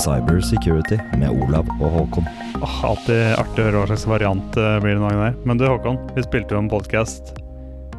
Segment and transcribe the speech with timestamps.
[0.00, 2.24] Cyber Security med Olav og Håkon.
[2.62, 5.34] Åh, alltid artig å høre hva slags variant det blir det noen gang der.
[5.48, 7.34] Men du Håkon, vi spilte jo en podkast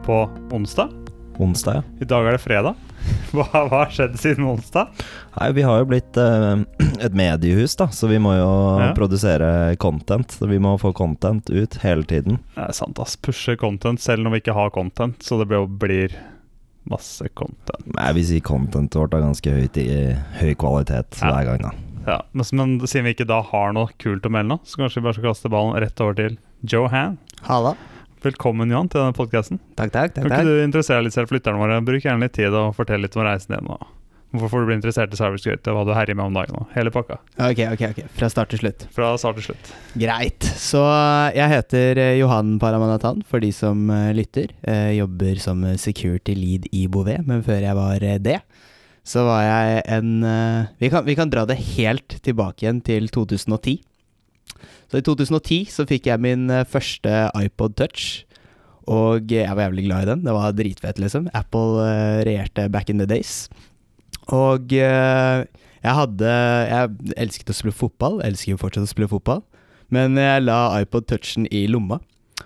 [0.06, 0.18] på
[0.56, 0.90] onsdag.
[1.42, 1.84] Onsdag, ja.
[2.02, 2.80] I dag er det fredag.
[3.34, 4.90] Hva, hva har skjedd siden onsdag?
[5.38, 6.64] Nei, vi har jo blitt eh,
[7.06, 8.50] et mediehus, da, så vi må jo
[8.82, 8.90] Ja.
[8.98, 10.36] produsere content.
[10.38, 12.42] Så vi må få content ut hele tiden.
[12.58, 13.16] Det er sant, ass.
[13.18, 16.18] Pushe content selv når vi ikke har content, så det blir, blir
[16.92, 17.88] masse content.
[17.94, 19.88] Jeg vil si contentet vårt er ganske høyt i
[20.42, 21.32] høy kvalitet Ja.
[21.32, 21.74] hver gang, da.
[22.06, 25.02] Ja, men, men siden vi ikke da har noe kult å melde nå, så kanskje
[25.02, 27.18] vi bare skal kaste ballen rett over til Johan.
[27.46, 27.76] Halla.
[28.22, 29.62] Velkommen, Johan, til denne podkasten.
[29.78, 30.18] Takk, takk.
[30.18, 31.80] Kan ikke du interessere deg litt selv for lytterne våre?
[31.86, 33.70] Bruk gjerne litt tid og fortell litt om reisen din.
[33.72, 33.90] Og
[34.38, 36.60] hvorfor du ble interessert i cybersecurity, og hva du herjer med om dagen.
[36.62, 37.18] Og hele pakka.
[37.36, 38.02] Ok, ok, ok.
[38.20, 38.86] Fra start til slutt.
[38.96, 39.72] Fra start til slutt.
[40.00, 40.48] Greit.
[40.62, 44.54] Så eh, jeg heter eh, Johan Paramanathan, for de som eh, lytter.
[44.64, 48.40] Jeg jobber som security lead i Bouvet, men før jeg var det,
[49.08, 53.10] så var jeg en eh, vi, kan, vi kan dra det helt tilbake igjen til
[53.10, 53.80] 2010.
[54.92, 58.28] Så i 2010 så fikk jeg min eh, første iPod Touch.
[58.92, 60.24] Og jeg var jævlig glad i den.
[60.26, 61.30] Det var dritfett, liksom.
[61.38, 63.50] Apple eh, regjerte back in the days.
[64.32, 66.30] Og jeg hadde
[66.70, 68.20] Jeg elsket å spille fotball.
[68.24, 69.42] Elsker jo fortsatt å spille fotball.
[69.92, 71.98] Men jeg la iPod Touchen i lomma,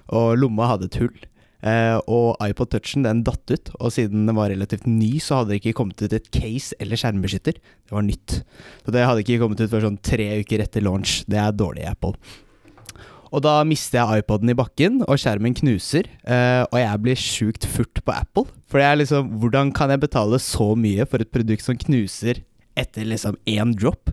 [0.08, 1.25] og lomma hadde et hull.
[1.64, 5.53] Eh, og iPod Touchen den datt ut, og siden den var relativt ny, så hadde
[5.53, 7.59] det ikke kommet ut et case eller skjermbeskytter.
[7.59, 8.42] Det var nytt.
[8.86, 11.23] Så det hadde ikke kommet ut før sånn tre uker etter launch.
[11.30, 12.17] Det er dårlig Apple.
[13.36, 16.08] Og da mister jeg iPoden i bakken, og skjermen knuser.
[16.23, 18.45] eh, og jeg blir sjukt furt på Apple.
[18.69, 22.44] For det er liksom Hvordan kan jeg betale så mye for et produkt som knuser
[22.78, 24.12] etter liksom én drop?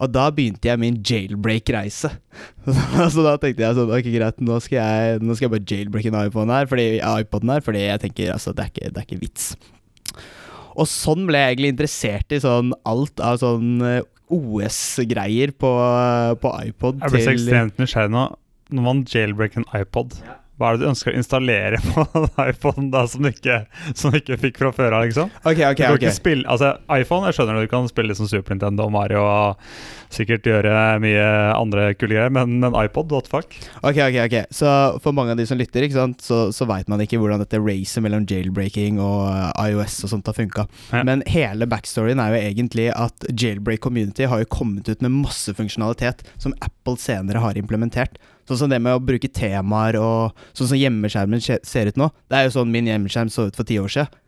[0.00, 2.10] Og da begynte jeg min jailbreak-reise.
[3.12, 6.12] så da tenkte jeg sånn Ok, greit, nå skal jeg, nå skal jeg bare jailbreake
[6.12, 9.08] en iPod her, fordi, iPoden her, fordi jeg tenker altså, det er ikke, det er
[9.08, 9.52] ikke vits.
[10.72, 14.00] Og sånn ble jeg egentlig interessert i sånn alt av sånn eh,
[14.32, 15.72] OS-greier på,
[16.40, 18.28] på iPod Jeg ble så til ekstremt nysgjerrig nå.
[18.72, 20.16] Når man jailbreaker en iPod,
[20.62, 22.04] hva er det du ønsker å installere på
[22.50, 23.64] iPhone da som du ikke,
[23.98, 25.32] som du ikke fikk fra før av, liksom?
[25.42, 26.06] Okay, okay, Du kan ok.
[26.06, 29.62] ikke spille, altså iPhone jeg skjønner du kan spille som Super Nintendo og Mario og
[30.12, 31.24] sikkert gjøre mye
[31.56, 33.54] andre kule greier, men en iPod, what fuck?
[33.80, 34.36] Ok, ok, ok.
[34.52, 34.68] Så
[35.02, 37.60] for mange av de som lytter, ikke sant, så, så veit man ikke hvordan dette
[37.62, 40.66] racet mellom jailbreaking og eh, iOS og sånt har funka.
[40.92, 41.02] Ja.
[41.08, 45.54] Men hele backstoryen er jo egentlig at jailbreak community har jo kommet ut med masse
[45.56, 48.20] funksjonalitet som Apple senere har implementert.
[48.52, 52.10] Sånn som det med å bruke temaer og sånn som hjemmeskjermen ser ut nå.
[52.28, 54.18] Det er jo sånn min hjemmeskjerm så ut for ti år siden.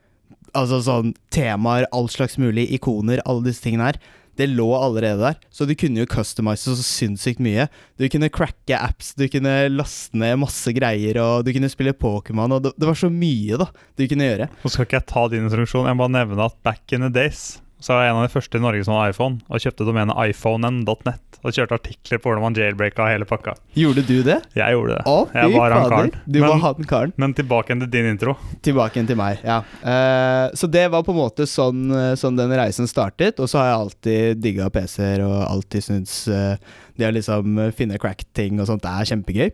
[0.57, 3.99] Altså sånn temaer, all slags mulig, ikoner, alle disse tingene her.
[4.41, 7.69] Det lå allerede der, så du kunne jo customize så sinnssykt mye.
[8.01, 12.57] Du kunne cracke apps, du kunne laste ned masse greier, og du kunne spille Pokémon,
[12.57, 14.49] og det, det var så mye da du kunne gjøre.
[14.65, 17.13] Nå skal ikke jeg ta din instruksjon, jeg må bare nevne at back in the
[17.13, 19.85] days så var jeg en av de første i Norge som hadde iPhone, og kjøpte
[19.85, 21.37] domenet iPhonen.net.
[21.45, 23.53] Og kjørte artikler på hvordan man jailbreaka hele pakka.
[23.77, 24.39] Gjorde du det?
[24.57, 25.03] Jeg gjorde det.
[25.05, 26.15] Å, jeg fy var han karen.
[26.25, 27.13] Du var han karen.
[27.21, 28.39] men tilbake til din intro.
[28.65, 29.59] Tilbake til meg, ja.
[29.85, 33.37] Uh, så det var på en måte sånn, eh, sånn den reisen startet.
[33.37, 36.57] Og så har jeg alltid digga PC-er og alltid syntes uh,
[36.97, 39.53] det å liksom finne crack-ting og sånt er kjempegøy.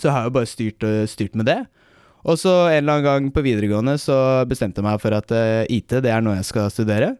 [0.00, 1.60] Så jeg har jo bare styrt, styrt med det.
[2.24, 4.16] Og så en eller annen gang på videregående så
[4.48, 5.28] bestemte jeg meg for at
[5.72, 7.18] IT det er noe jeg skal studere.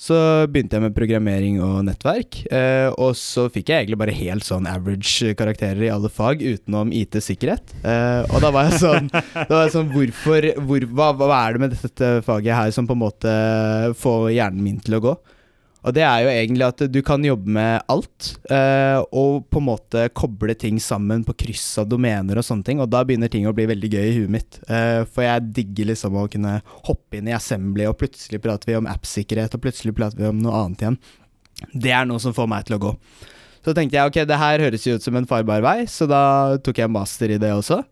[0.00, 0.16] Så
[0.48, 4.68] begynte jeg med programmering og nettverk, eh, og så fikk jeg egentlig bare helt sånn
[4.70, 7.74] average karakterer i alle fag utenom IT-sikkerhet.
[7.84, 9.10] Eh, og da var jeg sånn,
[9.50, 12.96] var jeg sånn hvorfor, hvor, hva, hva er det med dette faget her som på
[12.96, 13.34] en måte
[14.00, 15.14] får hjernen min til å gå?
[15.80, 19.68] Og det er jo egentlig at du kan jobbe med alt, eh, og på en
[19.70, 23.48] måte koble ting sammen på kryss av domener og sånne ting, og da begynner ting
[23.48, 24.60] å bli veldig gøy i huet mitt.
[24.68, 26.58] Eh, for jeg digger liksom å kunne
[26.88, 30.44] hoppe inn i assembly, og plutselig prater vi om app-sikkerhet, og plutselig prater vi om
[30.44, 31.00] noe annet igjen.
[31.72, 32.94] Det er noe som får meg til å gå.
[33.64, 36.22] Så tenkte jeg ok, det her høres jo ut som en farbar vei, så da
[36.64, 37.82] tok jeg master i det også.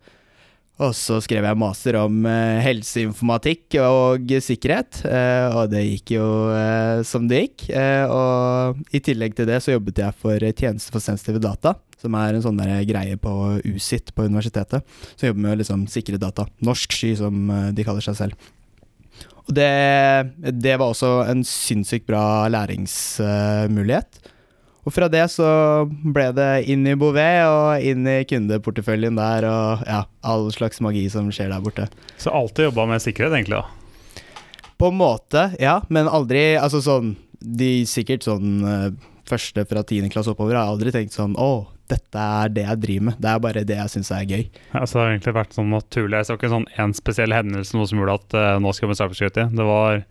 [0.79, 6.27] Og så skrev jeg master om eh, helseinformatikk og sikkerhet, eh, og det gikk jo
[6.55, 7.65] eh, som det gikk.
[8.15, 12.37] Og i tillegg til det så jobbet jeg for Tjeneste for sensitive data, som er
[12.37, 13.33] en sånn greie på
[13.67, 14.87] USIT på universitetet.
[15.17, 16.47] som jobber med å liksom sikre data.
[16.63, 18.49] Norsk sky, som de kaller seg selv.
[19.49, 19.69] Og det,
[20.63, 24.21] det var også en sinnssykt bra læringsmulighet.
[24.89, 25.45] Og fra det så
[25.85, 31.03] ble det inn i Bouvet og inn i kundeporteføljen der, og ja, all slags magi
[31.13, 31.85] som skjer der borte.
[32.17, 33.59] Så alltid jobba med sikkerhet, egentlig.
[33.61, 34.23] da.
[34.81, 37.09] På en måte, ja, men aldri Altså sånn
[37.43, 38.85] De sikkert sånn eh,
[39.27, 43.05] første fra tiende klasse oppover har aldri tenkt sånn Å, dette er det jeg driver
[43.09, 43.19] med.
[43.21, 44.47] Det er bare det jeg syns er gøy.
[44.73, 46.17] Ja, så det har egentlig vært sånn naturlig.
[46.17, 48.97] Jeg så ikke sånn én spesiell hendelse noe som gjorde at uh, nå skal vi
[48.97, 49.45] cybersecurity.
[49.57, 50.01] Det var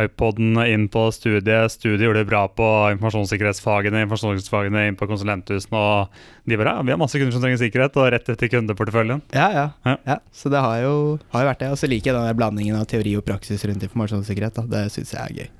[0.00, 1.72] iPoden inn på studiet.
[1.72, 5.80] Studiet gjorde det bra på informasjonssikkerhetsfagene, informasjonssikkerhetsfagene inn på konsulenthusene.
[5.80, 9.24] Og de bare ja, vi har masse kunder som trenger sikkerhet, og rett etter kundeporteføljen.
[9.36, 9.66] Ja, ja.
[9.86, 9.98] Ja.
[10.14, 10.20] ja.
[10.34, 10.94] Så det har jo,
[11.34, 11.74] har jo vært det.
[11.74, 14.62] Og så liker jeg den blandingen av teori og praksis rundt informasjonssikkerhet.
[14.62, 14.66] Da.
[14.78, 15.52] Det syns jeg er gøy.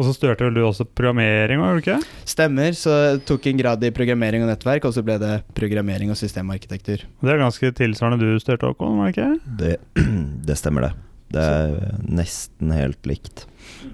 [0.00, 1.98] Og så studerte vel du også programmering, var det ikke?
[2.28, 2.72] Stemmer.
[2.76, 6.18] Så jeg tok en grad i programmering og nettverk, og så ble det programmering og
[6.18, 7.04] systemarkitektur.
[7.04, 9.56] Det er ganske tilsvarende du studerte, Håkon, var det ikke?
[9.60, 9.76] Det,
[10.48, 11.11] det stemmer, det.
[11.32, 13.46] Det er nesten helt likt.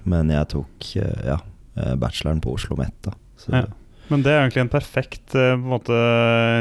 [0.09, 1.39] Men jeg tok eh, ja,
[1.79, 3.15] eh, bacheloren på Oslo Met, da.
[3.39, 3.69] Så Ja.
[4.09, 5.97] Men det er egentlig en perfekt eh, en måte,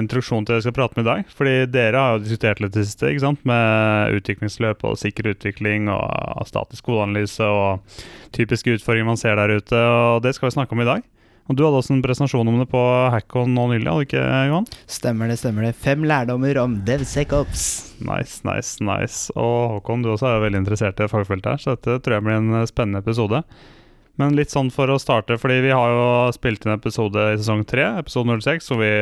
[0.02, 1.30] introduksjon til det jeg skal prate med i dag.
[1.32, 3.46] Fordi dere har jo diskutert litt i det siste, ikke sant?
[3.48, 8.02] med utviklingsløp og sikker utvikling og statisk kodeanalyse og
[8.36, 9.80] typiske utfordringer man ser der ute.
[9.80, 11.08] Og det skal vi snakke om i dag.
[11.48, 12.82] Og Du hadde også en presentasjon om det på
[13.14, 14.68] Hackon nå nylig, hadde ikke, Johan?
[14.92, 15.74] Stemmer det, stemmer det.
[15.80, 17.64] Fem lærdommer om DevSecOps.
[18.04, 19.32] Nice, nice, nice.
[19.40, 22.28] Og Håkon, du også er jo veldig interessert i fagfeltet her, så dette tror jeg
[22.28, 23.42] blir en eh, spennende episode.
[24.20, 26.06] Men litt sånn for å starte, fordi vi har jo
[26.36, 28.94] spilt inn episode i sesong tre, episode 06, hvor vi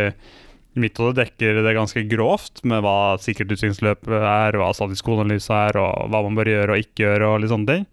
[0.84, 5.56] midt og det dekker det ganske grovt med hva sikkert utviklingsløp er, hva statisk kodeanalyse
[5.70, 7.86] er, og hva man bør gjøre og ikke gjøre, og litt sånne ting.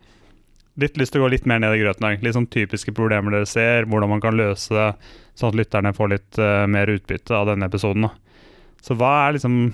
[0.81, 2.07] Litt lyst til å gå litt mer ned i grøten.
[2.09, 4.89] egentlig, sånn typiske problemer dere ser, hvordan man kan løse det,
[5.37, 8.09] sånn at lytterne får litt uh, mer utbytte av denne episoden.
[8.09, 8.13] da.
[8.83, 9.67] Så hva er liksom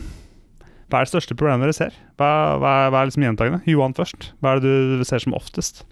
[0.88, 1.96] hva er det største problemet dere ser?
[2.16, 3.60] Hva, hva, hva er liksom gjentagende?
[3.68, 4.30] Johan først.
[4.40, 5.82] Hva er det du ser som oftest?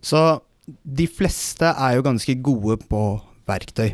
[0.00, 3.02] Så de fleste er jo ganske gode på
[3.50, 3.92] verktøy.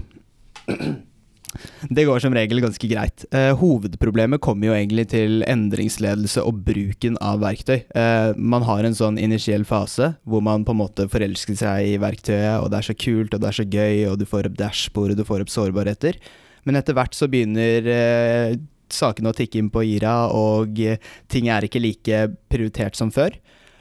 [1.88, 3.26] Det går som regel ganske greit.
[3.34, 7.78] Eh, hovedproblemet kommer jo egentlig til endringsledelse og bruken av verktøy.
[7.96, 11.98] Eh, man har en sånn initiell fase hvor man på en måte forelsker seg i
[12.02, 14.58] verktøyet, og det er så kult og det er så gøy, og du får opp
[14.60, 16.20] dashbord, og du får opp sårbarheter.
[16.66, 18.56] Men etter hvert så begynner eh,
[18.92, 21.00] sakene å tikke inn på Ira, og eh,
[21.30, 23.36] ting er ikke like prioritert som før.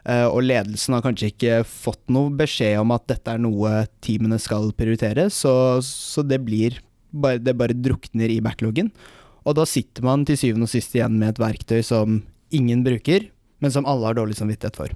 [0.05, 4.37] Eh, og ledelsen har kanskje ikke fått noe beskjed om at dette er noe teamene
[4.41, 6.77] skal prioritere, så, så det blir
[7.15, 8.91] bare, det bare drukner i backloggen.
[9.45, 12.21] Og da sitter man til syvende og sist igjen med et verktøy som
[12.55, 13.27] ingen bruker,
[13.63, 14.93] men som alle har dårlig samvittighet for.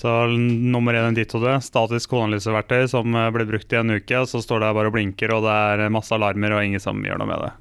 [0.00, 4.22] Så nummer én er ditt det, Statisk kodeanalyseverktøy som eh, ble brukt i en uke,
[4.22, 6.82] og så står det her bare og blinker, og det er masse alarmer, og ingen
[6.82, 7.52] som gjør noe med det.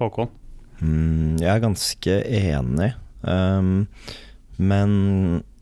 [0.00, 0.32] Håkon?
[0.80, 2.90] Mm, jeg er ganske enig.
[3.22, 3.86] Um,
[4.58, 4.90] men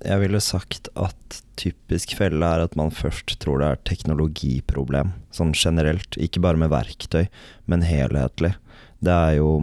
[0.02, 5.54] jeg ville sagt at typisk felle er at man først tror det er teknologiproblem, sånn
[5.56, 6.18] generelt.
[6.20, 7.26] Ikke bare med verktøy,
[7.70, 8.54] men helhetlig.
[9.02, 9.56] Det er jo,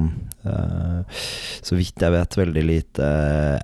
[0.43, 1.19] eh,
[1.63, 3.05] så vidt jeg vet, veldig lite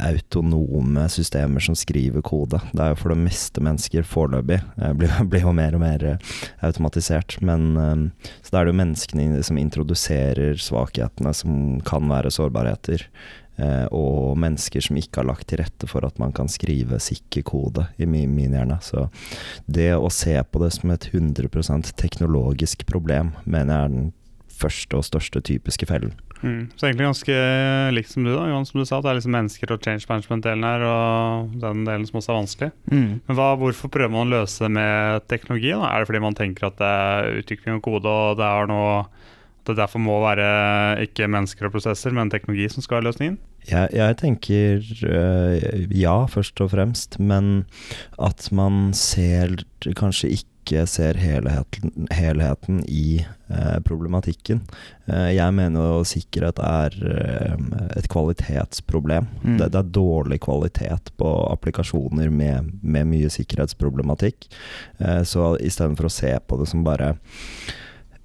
[0.07, 2.61] autonome systemer som skriver kode.
[2.71, 4.61] Det er jo for det meste mennesker foreløpig.
[4.79, 7.41] eh, blir, blir jo mer og mer eh, automatisert.
[7.41, 13.09] Men eh, så da er det jo menneskene som introduserer svakhetene som kan være sårbarheter.
[13.55, 17.45] Eh, og mennesker som ikke har lagt til rette for at man kan skrive sikker
[17.47, 18.81] kode, i min, min hjerne.
[18.83, 19.07] Så
[19.65, 24.13] det å se på det som et 100% teknologisk problem, mener jeg er den
[24.55, 26.13] første og største typiske fellen.
[26.43, 26.67] Mm.
[26.75, 27.35] Så egentlig ganske
[27.95, 28.99] likt som du, da, Johan, som du sa.
[28.99, 32.39] at Det er liksom mennesker og change management-delen her, og den delen som også er
[32.41, 32.71] vanskelig.
[32.91, 35.71] Men hva, hvorfor prøver man å løse det med teknologi?
[35.71, 35.89] Da?
[35.89, 38.99] Er det fordi man tenker at det er utvikling av kode, og det er noe
[39.67, 43.37] det derfor må være ikke mennesker og prosesser, men teknologi som skal være løsningen?
[43.65, 47.65] Jeg, jeg tenker øh, ja, først og fremst, men
[48.21, 49.57] at man ser
[49.97, 54.63] kanskje ikke ser helheten, helheten i eh, problematikken.
[55.05, 57.65] Eh, jeg mener jo sikkerhet er eh,
[57.99, 59.27] et kvalitetsproblem.
[59.43, 59.59] Mm.
[59.59, 64.49] Det, det er dårlig kvalitet på applikasjoner med, med mye sikkerhetsproblematikk.
[64.97, 67.13] Eh, så istedenfor å se på det som bare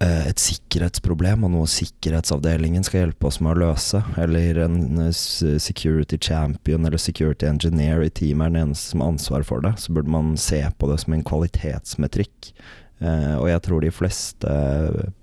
[0.00, 5.12] et sikkerhetsproblem og noe sikkerhetsavdelingen skal hjelpe oss med å løse, eller en eh,
[5.60, 9.74] security champion eller security engineer i teamet er den eneste som har ansvar for det,
[9.82, 12.52] så burde man se på det som en kvalitetsmetrikk.
[13.00, 14.54] Eh, og jeg tror de fleste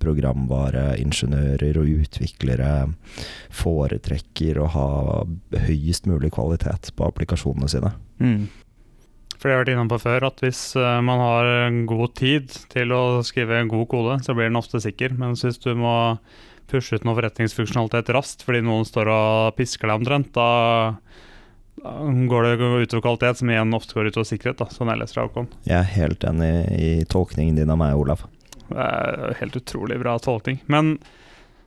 [0.01, 2.71] programvareingeniører og utviklere
[3.53, 4.87] foretrekker å ha
[5.67, 7.93] høyest mulig kvalitet på applikasjonene sine.
[8.21, 8.47] Mm.
[9.37, 11.49] For jeg har vært innom på før at hvis eh, man har
[11.89, 15.13] god tid til å skrive en god kode, så blir den ofte sikker.
[15.19, 15.95] Mens hvis du må
[16.67, 20.97] pushe ut noe forretningsfunksjonalitet raskt fordi noen står og pisker deg omtrent, da
[21.77, 24.57] går det utover kvalitet, som igjen ofte går utover sikkerhet.
[24.57, 25.51] da, sånn jeg leser Håkon.
[25.67, 28.25] Jeg er helt enig i tolkningen din av meg, Olav.
[28.67, 30.59] Det er helt utrolig bra tolkning.
[30.67, 30.97] Men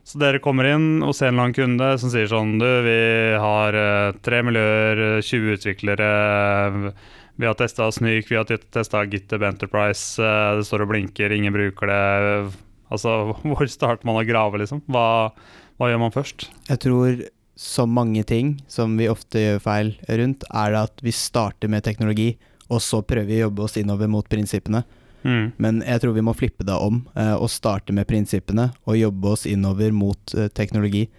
[0.03, 2.99] så dere kommer inn hos en eller annen kunde som sier sånn Du, vi
[3.39, 6.11] har eh, tre miljøer, eh, 20 utviklere.
[7.41, 10.21] Vi har testa Snyk, vi har testa GitHub Enterprise.
[10.21, 12.53] eh, Det står og blinker, ingen bruker det.
[12.91, 14.83] Altså, hvor starter man å grave, liksom?
[14.85, 15.33] Hva,
[15.81, 16.51] hva gjør man først?
[16.69, 17.25] Jeg tror
[17.61, 21.83] som mange ting som vi ofte gjør feil rundt, er det at vi starter med
[21.85, 22.35] teknologi
[22.71, 24.85] og så prøver vi å jobbe oss innover mot prinsippene.
[25.21, 25.51] Mm.
[25.61, 29.35] Men jeg tror vi må flippe det om, eh, og starte med prinsippene, og jobbe
[29.35, 31.09] oss innover mot eh, teknologi.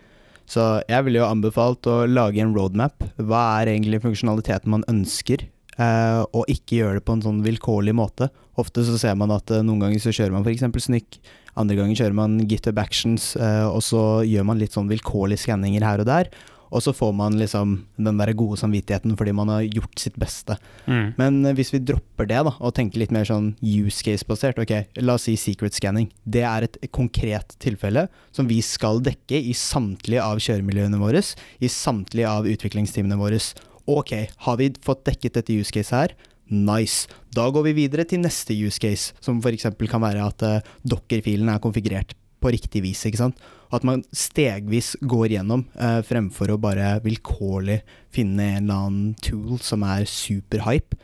[0.49, 3.05] Så jeg ville jo anbefalt å lage en roadmap.
[3.21, 5.45] Hva er egentlig funksjonaliteten man ønsker?
[5.81, 8.29] Eh, og ikke gjøre det på en sånn vilkårlig måte.
[8.61, 10.67] Ofte så ser man at eh, noen ganger så kjører man f.eks.
[10.87, 11.21] Snykk,
[11.61, 15.85] andre ganger kjører man GitHub Actions, eh, og så gjør man litt sånn vilkårlige skanninger
[15.87, 16.33] her og der.
[16.73, 20.57] Og så får man liksom den der gode samvittigheten fordi man har gjort sitt beste.
[20.87, 21.11] Mm.
[21.19, 24.73] Men hvis vi dropper det da, og tenker litt mer sånn use case-basert, ok,
[25.05, 26.09] la oss si secret scanning.
[26.25, 31.21] Det er et konkret tilfelle som vi skal dekke i samtlige av kjøremiljøene våre,
[31.61, 33.43] i samtlige av utviklingsteamene våre.
[33.91, 34.12] Ok,
[34.47, 36.15] har vi fått dekket dette use case her?
[36.53, 37.09] Nice.
[37.35, 39.71] Da går vi videre til neste use case, som f.eks.
[39.91, 43.03] kan være at uh, docker-filen er konfigurert på riktig vis.
[43.07, 43.41] ikke sant?
[43.73, 47.81] At man stegvis går gjennom, uh, fremfor å bare vilkårlig
[48.12, 50.99] finne en eller annen tool som er superhype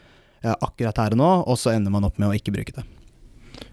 [0.45, 2.87] uh, akkurat her og nå, og så ender man opp med å ikke bruke det.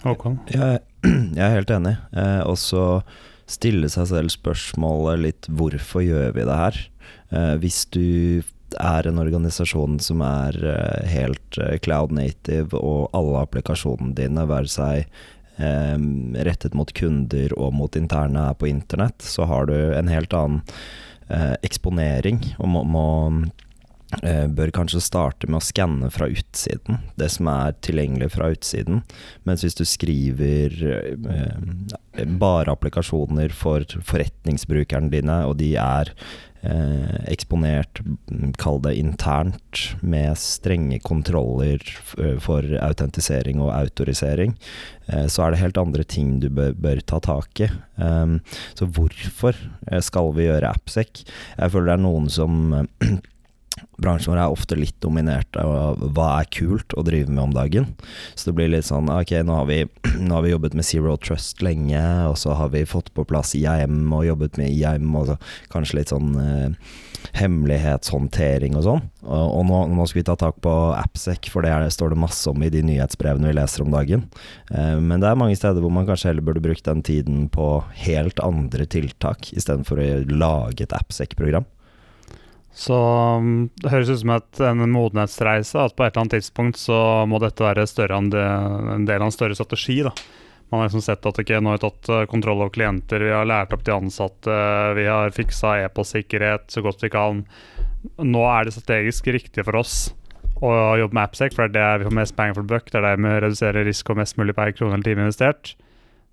[0.01, 0.39] Håkon?
[0.49, 0.81] Jeg,
[1.37, 1.97] jeg er helt enig.
[2.15, 2.85] Uh, og så
[3.51, 6.79] stille seg selv spørsmålet litt hvorfor gjør vi det her?
[7.33, 8.41] Eh, hvis du
[8.81, 14.71] er en organisasjon som er eh, helt eh, cloud native, og alle applikasjonene dine, være
[14.71, 15.05] seg
[15.57, 15.97] eh,
[16.47, 20.63] rettet mot kunder og mot interne er på internett, så har du en helt annen
[21.65, 23.05] eksponering og må, må
[24.55, 29.01] bør kanskje starte med å skanne fra utsiden, det som er tilgjengelig fra utsiden.
[29.47, 36.13] Mens hvis du skriver eh, bare applikasjoner for forretningsbrukerne dine, og de er
[36.65, 38.01] eh, eksponert,
[38.61, 41.83] kall det internt, med strenge kontroller
[42.43, 44.55] for autentisering og autorisering,
[45.07, 47.69] eh, så er det helt andre ting du bør, bør ta tak i.
[47.95, 48.39] Um,
[48.75, 49.55] så hvorfor
[49.91, 51.23] eh, skal vi gjøre AppSec?
[51.55, 52.75] Jeg føler det er noen som
[54.01, 57.87] bransjen vår er ofte litt dominert av hva er kult å drive med om dagen.
[58.35, 59.81] Så det blir litt sånn Ok, nå har vi,
[60.25, 63.55] nå har vi jobbet med Zero Trust lenge, og så har vi fått på plass
[63.57, 65.39] IAM og jobbet med IAM, og så
[65.73, 66.95] kanskje litt sånn eh,
[67.35, 69.05] hemmelighetshåndtering og sånn.
[69.25, 72.21] Og, og nå, nå, skal vi ta tak på AppSec, for det er, står det
[72.21, 74.27] masse om i de nyhetsbrevene vi leser om dagen.
[74.71, 77.69] Eh, men det er mange steder hvor man kanskje heller burde brukt den tiden på
[78.05, 81.67] helt andre tiltak, istedenfor å lage et AppSec-program.
[82.75, 82.95] Så
[83.39, 85.79] um, det høres ut som et, en modenhetsreise.
[85.79, 86.97] At på et eller annet tidspunkt så
[87.29, 90.01] må dette være del, en del av en større strategi.
[90.03, 90.11] da.
[90.69, 93.31] Man har liksom sett at okay, nå har vi tatt uh, kontroll over klienter, vi
[93.31, 94.59] har lært opp de ansatte,
[94.97, 97.45] vi har fiksa e-postsikkerhet så godt vi kan.
[98.19, 99.97] Nå er det strategisk riktig for oss
[100.63, 102.89] å jobbe med AppSec, for det er det vi får mest bang for buck.
[102.91, 105.75] Det er det vi reduserer risiko mest mulig per krone eller time investert.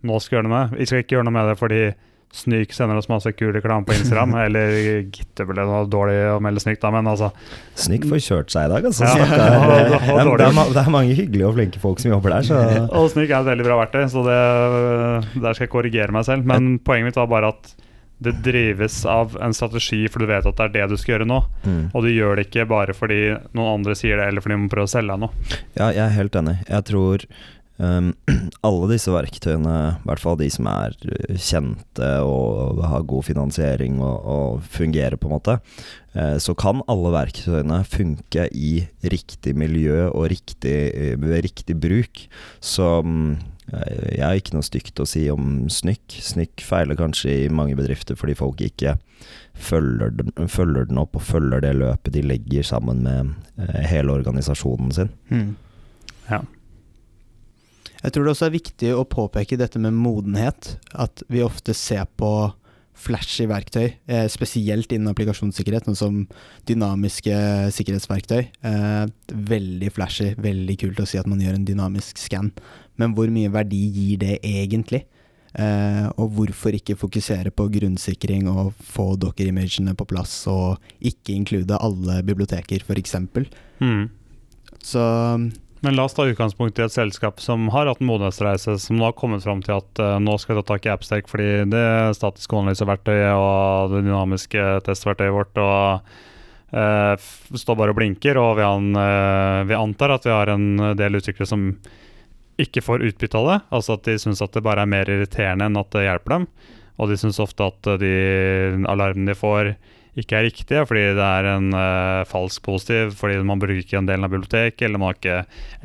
[0.02, 1.82] Nå skal vi gjøre noe med Vi skal ikke gjøre noe med det fordi
[2.32, 4.34] Snyk sender oss masse kule reklame på Instagram.
[4.46, 4.72] eller
[5.12, 7.28] Gitte ble noe dårlig å melde Snyk, da, men altså
[7.78, 9.04] Snyk får kjørt seg i dag, altså.
[9.04, 9.60] Ja, det, er,
[9.92, 12.48] det, er, det, er, mange hyggelige og flinke folk som jobber der.
[12.48, 12.64] Så.
[12.98, 14.42] Og Snyk er et veldig bra verktøy, så det,
[15.36, 16.48] der skal jeg korrigere meg selv.
[16.48, 17.74] Men poenget mitt var bare at
[18.22, 21.26] det drives av en strategi, for du vet at det er det du skal gjøre
[21.28, 21.40] nå.
[21.66, 21.80] Mm.
[21.90, 23.20] Og du gjør det ikke bare fordi
[23.56, 25.58] noen andre sier det, eller fordi du må prøve å selge deg noe.
[25.74, 26.60] Ja, jeg er helt enig.
[26.68, 27.26] Jeg tror
[27.82, 28.12] Um,
[28.66, 33.98] alle disse verktøyene, i hvert fall de som er eh, kjente og har god finansiering
[33.98, 35.56] og, og fungerer, på en måte,
[36.14, 42.26] uh, så kan alle verktøyene funke i riktig miljø og riktig, uh, riktig bruk.
[42.62, 43.34] Så um,
[43.72, 46.20] jeg har ikke noe stygt å si om snykk.
[46.22, 48.98] Snykk feiler kanskje i mange bedrifter fordi folk ikke
[49.58, 54.14] følger den, følger den opp og følger det løpet de legger sammen med uh, hele
[54.14, 55.14] organisasjonen sin.
[55.34, 55.54] Mm.
[56.30, 56.44] Ja.
[58.02, 60.76] Jeg tror det også er viktig å påpeke dette med modenhet.
[60.98, 62.50] At vi ofte ser på
[63.02, 66.18] flashy verktøy, eh, spesielt innen applikasjonssikkerhet, sånn som
[66.68, 67.34] dynamiske
[67.74, 68.42] sikkerhetsverktøy.
[68.62, 72.52] Eh, veldig flashy, veldig kult å si at man gjør en dynamisk scan.
[72.98, 75.04] Men hvor mye verdi gir det egentlig?
[75.54, 81.76] Eh, og hvorfor ikke fokusere på grunnsikring og få docker-imagene på plass, og ikke inklude
[81.76, 83.16] alle biblioteker, f.eks.
[83.80, 84.10] Mm.
[84.82, 85.02] Så
[85.82, 89.08] men la oss ta utgangspunkt i et selskap som har hatt en modenhetsreise, som nå
[89.08, 91.86] har kommet fram til at uh, nå skal vi ta tak i AppStack fordi det
[92.14, 96.12] statiske analyseverktøyet og det dynamiske testverktøyet vårt og
[96.76, 97.14] uh,
[97.64, 101.18] står bare og blinker, og vi, an, uh, vi, antar at vi har en del
[101.18, 101.66] utviklere som
[102.62, 103.58] ikke får utbytte av det.
[103.74, 106.46] Altså at de syns at det bare er mer irriterende enn at det hjelper dem.
[107.02, 108.14] Og de syns ofte at de
[108.86, 109.72] alarmene de får,
[110.20, 114.08] ikke er riktige, fordi det er en uh, falsk positiv, fordi man bruker ikke en
[114.10, 115.38] del av biblioteket, eller man har ikke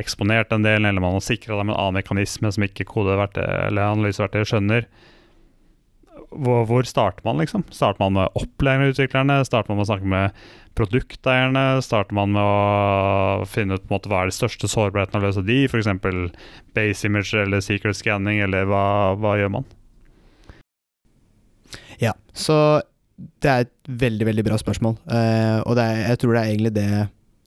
[0.03, 3.93] eksponert en del, eller man har sikra dem en annen mekanisme som ikke kodeverktøy eller
[3.93, 4.89] analyseverktøy skjønner.
[6.27, 7.63] hvor, hvor starter man, liksom?
[7.72, 9.39] Starter man med opplæring av utviklerne?
[9.48, 10.43] Starter man med å snakke med
[10.75, 11.63] produkteierne?
[11.81, 15.29] Starter man med å finne ut på en måte, hva er de største sårbarhetene og
[15.29, 15.62] løse de?
[15.72, 15.88] F.eks.
[16.75, 19.72] base image eller secret scanning, eller hva, hva gjør man?
[22.03, 22.84] Ja, så
[23.17, 24.97] det er et veldig, veldig bra spørsmål.
[25.09, 26.89] uh, og er, jeg tror det er egentlig det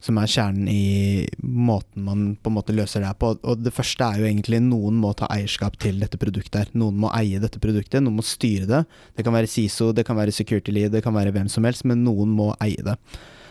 [0.01, 3.35] som er kjernen i måten man på en måte løser det her på.
[3.45, 6.57] Og det første er jo egentlig noen må ta eierskap til dette produktet.
[6.57, 6.71] her.
[6.73, 8.81] Noen må eie dette produktet, noen må styre det.
[9.17, 11.85] Det kan være SISO, det kan være Security Lead, det kan være hvem som helst,
[11.85, 12.97] men noen må eie det.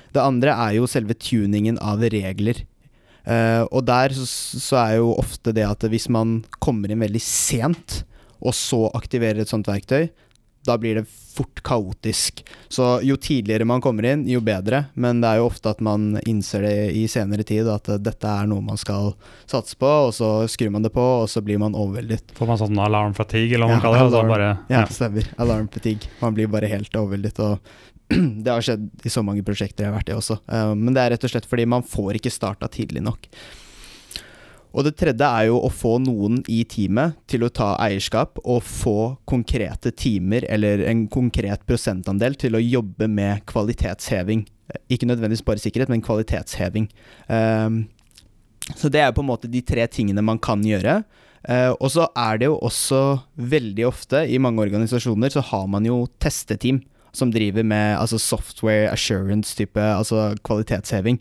[0.10, 2.66] Det andre er jo selve tuningen av regler.
[3.30, 7.22] Uh, og der så, så, er jo ofte det at hvis man kommer inn veldig
[7.22, 8.02] sent,
[8.40, 10.08] og så aktiverer et sånt verktøy,
[10.66, 12.46] da blir det fort kaotisk.
[12.68, 14.84] Så jo tidligere man kommer inn, jo bedre.
[14.94, 18.50] Men det er jo ofte at man innser det i senere tid, at dette er
[18.50, 19.14] noe man skal
[19.50, 22.36] satse på, og så skrur man det på, og så blir man overveldet.
[22.38, 24.10] Får man sånn alarm fatigue, eller hva ja, man kaller det?
[24.10, 24.82] Alarm, bare, ja.
[24.82, 25.32] ja, stemmer.
[25.46, 26.12] Alarm fatigue.
[26.20, 27.40] Man blir bare helt overveldet.
[27.46, 27.80] Og
[28.44, 30.42] det har skjedd i så mange prosjekter jeg har vært i også.
[30.50, 33.32] Uh, men det er rett og slett fordi man får ikke starta tidlig nok.
[34.70, 38.62] Og det tredje er jo å få noen i teamet til å ta eierskap og
[38.66, 38.98] få
[39.30, 44.46] konkrete timer eller en konkret prosentandel til å jobbe med kvalitetsheving.
[44.94, 46.86] Ikke nødvendigvis bare sikkerhet, men kvalitetsheving.
[47.26, 47.88] Um,
[48.78, 51.02] så det er på en måte de tre tingene man kan gjøre.
[51.42, 53.02] Uh, og så er det jo også
[53.42, 56.84] veldig ofte, i mange organisasjoner, så har man jo testeteam
[57.16, 61.18] som driver med altså software assurance-type, altså kvalitetsheving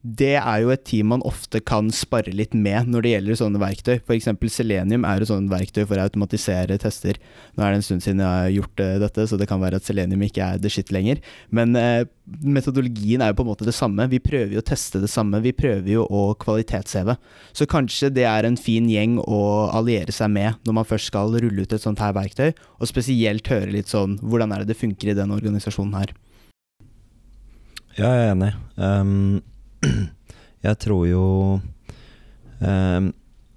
[0.00, 3.60] det er jo et team man ofte kan spare litt med når det gjelder sånne
[3.60, 3.98] verktøy.
[4.00, 4.30] F.eks.
[4.48, 7.18] Selenium er jo sånn verktøy for å automatisere tester.
[7.52, 9.76] Nå er det en stund siden jeg har gjort uh, dette, så det kan være
[9.76, 11.20] at Selenium ikke er the shit lenger.
[11.52, 12.06] Men eh,
[12.40, 14.08] metodologien er jo på en måte det samme.
[14.08, 15.42] Vi prøver jo å teste det samme.
[15.44, 17.18] Vi prøver jo å kvalitetsheve.
[17.52, 21.36] Så kanskje det er en fin gjeng å alliere seg med når man først skal
[21.36, 24.80] rulle ut et sånt her verktøy, og spesielt høre litt sånn hvordan er det det
[24.80, 26.16] funker i den organisasjonen her.
[27.98, 28.52] Ja, jeg er enig.
[28.80, 29.42] Um
[30.66, 31.24] Jeg tror jo
[32.60, 33.10] eh,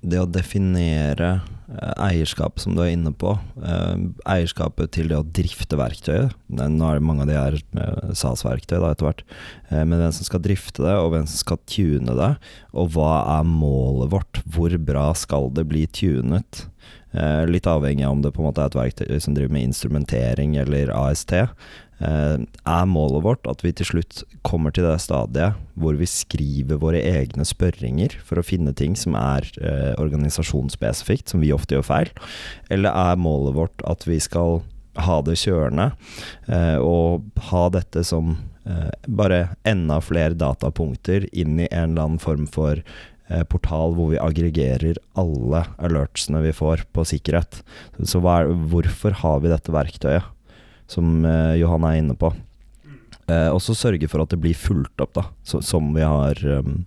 [0.03, 3.33] det å definere eierskapet eierskap, som du er inne på,
[3.63, 3.95] eh,
[4.29, 8.77] eierskapet til det å drifte verktøyet Nå er det mange av de her eh, SAS-verktøy
[8.77, 9.23] etter hvert,
[9.69, 12.31] eh, men hvem som skal drifte det, og hvem som skal tune det,
[12.73, 14.43] og hva er målet vårt?
[14.45, 16.67] Hvor bra skal det bli tunet?
[17.13, 19.69] Eh, litt avhengig av om det på en måte er et verktøy som driver med
[19.69, 21.33] instrumentering eller AST.
[21.37, 26.81] Eh, er målet vårt at vi til slutt kommer til det stadiet hvor vi skriver
[26.81, 31.89] våre egne spørringer for å finne ting som er eh, organisasjonsspesifikt, som vi ofte gjør
[31.91, 32.13] feil?
[32.73, 35.87] Eller er målet vårt at vi skal ha det kjørende,
[36.85, 38.35] og ha dette som
[39.09, 42.83] bare enda flere datapunkter inn i en eller annen form for
[43.49, 47.61] portal hvor vi aggregerer alle alertsene vi får på sikkerhet.
[48.03, 50.27] Så er, hvorfor har vi dette verktøyet?
[50.93, 52.31] som eh, Johan er inne på.
[53.27, 56.39] Eh, og så sørge for at det blir fulgt opp, da, så, som vi har
[56.43, 56.83] um,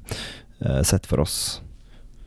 [0.87, 1.39] sett for oss.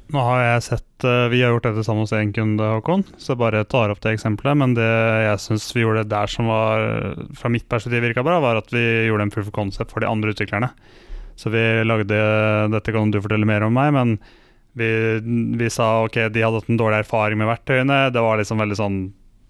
[0.09, 3.35] Nå har jeg sett uh, Vi har gjort dette sammen hos én kunde, Håkon, så
[3.35, 4.57] jeg bare tar opp det eksempelet.
[4.57, 6.87] Men det jeg syns vi gjorde der som var,
[7.37, 10.09] fra mitt perspektiv virka bra, var at vi gjorde en proof of concept for de
[10.09, 10.71] andre utviklerne.
[11.39, 12.19] Så vi lagde
[12.73, 14.17] Dette kan du fortelle mer om meg, men
[14.79, 14.89] vi,
[15.59, 18.01] vi sa ok, de hadde hatt en dårlig erfaring med verktøyene.
[18.13, 18.99] Det var liksom veldig sånn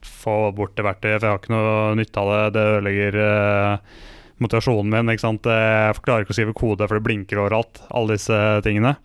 [0.05, 2.39] få bort det verktøyet, for jeg har ikke noe nytte av det.
[2.55, 3.99] Det ødelegger uh,
[4.43, 5.11] motivasjonen min.
[5.13, 5.49] ikke sant?
[5.49, 7.81] Jeg klarer ikke å skrive kode, for det blinker overalt.
[7.89, 8.95] Alle disse tingene.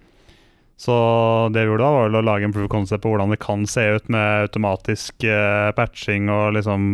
[0.81, 0.95] Så
[1.55, 3.85] det vi gjorde da, var å lage en proof concept på hvordan det kan se
[3.97, 6.89] ut med automatisk uh, patching og liksom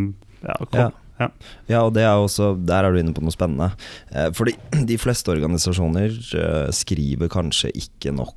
[0.44, 0.90] ja, ja.
[1.20, 1.30] Ja.
[1.68, 1.84] ja.
[1.84, 3.72] og er også, der er du inne på noe spennende.
[4.10, 4.56] Eh, fordi
[4.90, 8.36] de fleste organisasjoner eh, skriver kanskje ikke nok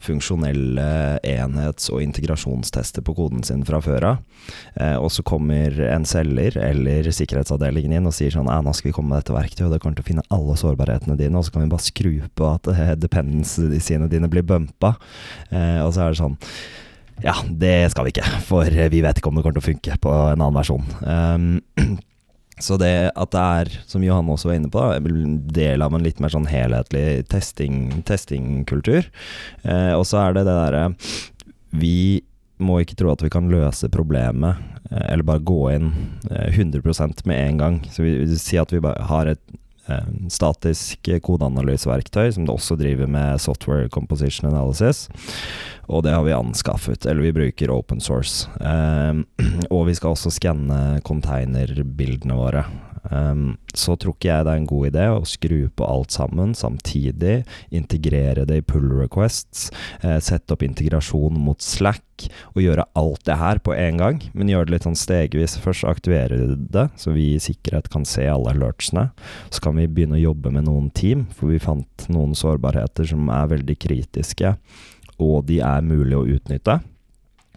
[0.00, 4.20] funksjonelle enhets- og integrasjonstester på koden sin fra før av.
[4.74, 8.94] Eh, og så kommer en selger eller sikkerhetsavdelingen inn og sier sånn nå skal vi
[8.96, 11.54] komme med dette verktøyet, og det kommer til å finne alle sårbarhetene dine, og så
[11.54, 14.94] kan vi bare skru på at eh, dependencene dine blir bumpa.
[15.50, 16.38] Eh, og så er det sånn
[17.24, 19.98] ja, det skal vi ikke, for vi vet ikke om det kommer til å funke
[20.02, 20.86] på en annen versjon.
[21.04, 21.98] Um,
[22.64, 24.84] så det at det er, som Johan også var inne på,
[25.56, 29.08] del av en litt mer sånn helhetlig testing, testingkultur.
[29.62, 30.84] Eh, og så er det det derre
[31.80, 32.20] Vi
[32.60, 35.90] må ikke tro at vi kan løse problemet, eh, eller bare gå inn
[36.30, 37.80] eh, 100% med en gang.
[37.88, 39.58] Så vi, vi sier at vi bare har et eh,
[40.30, 45.08] statisk kodeanalyseverktøy som det også driver med software composition analysis
[45.90, 48.46] og det har vi anskaffet, eller vi bruker open source.
[48.60, 49.22] Eh,
[49.74, 52.64] og vi skal også skanne containerbildene våre.
[53.08, 56.52] Um, så tror ikke jeg det er en god idé å skru på alt sammen
[56.58, 57.40] samtidig,
[57.72, 59.70] integrere det i pull requests,
[60.02, 64.50] eh, sette opp integrasjon mot Slack og gjøre alt det her på en gang, men
[64.52, 65.56] gjøre det litt sånn stegvis.
[65.62, 69.08] Først aktivere det, så vi i sikkerhet kan se alle alertsene.
[69.48, 73.30] Så kan vi begynne å jobbe med noen team, for vi fant noen sårbarheter som
[73.32, 74.56] er veldig kritiske,
[75.20, 76.80] og de er mulig å utnytte.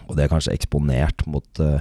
[0.07, 1.79] Og det er kanskje eksponert mot uh,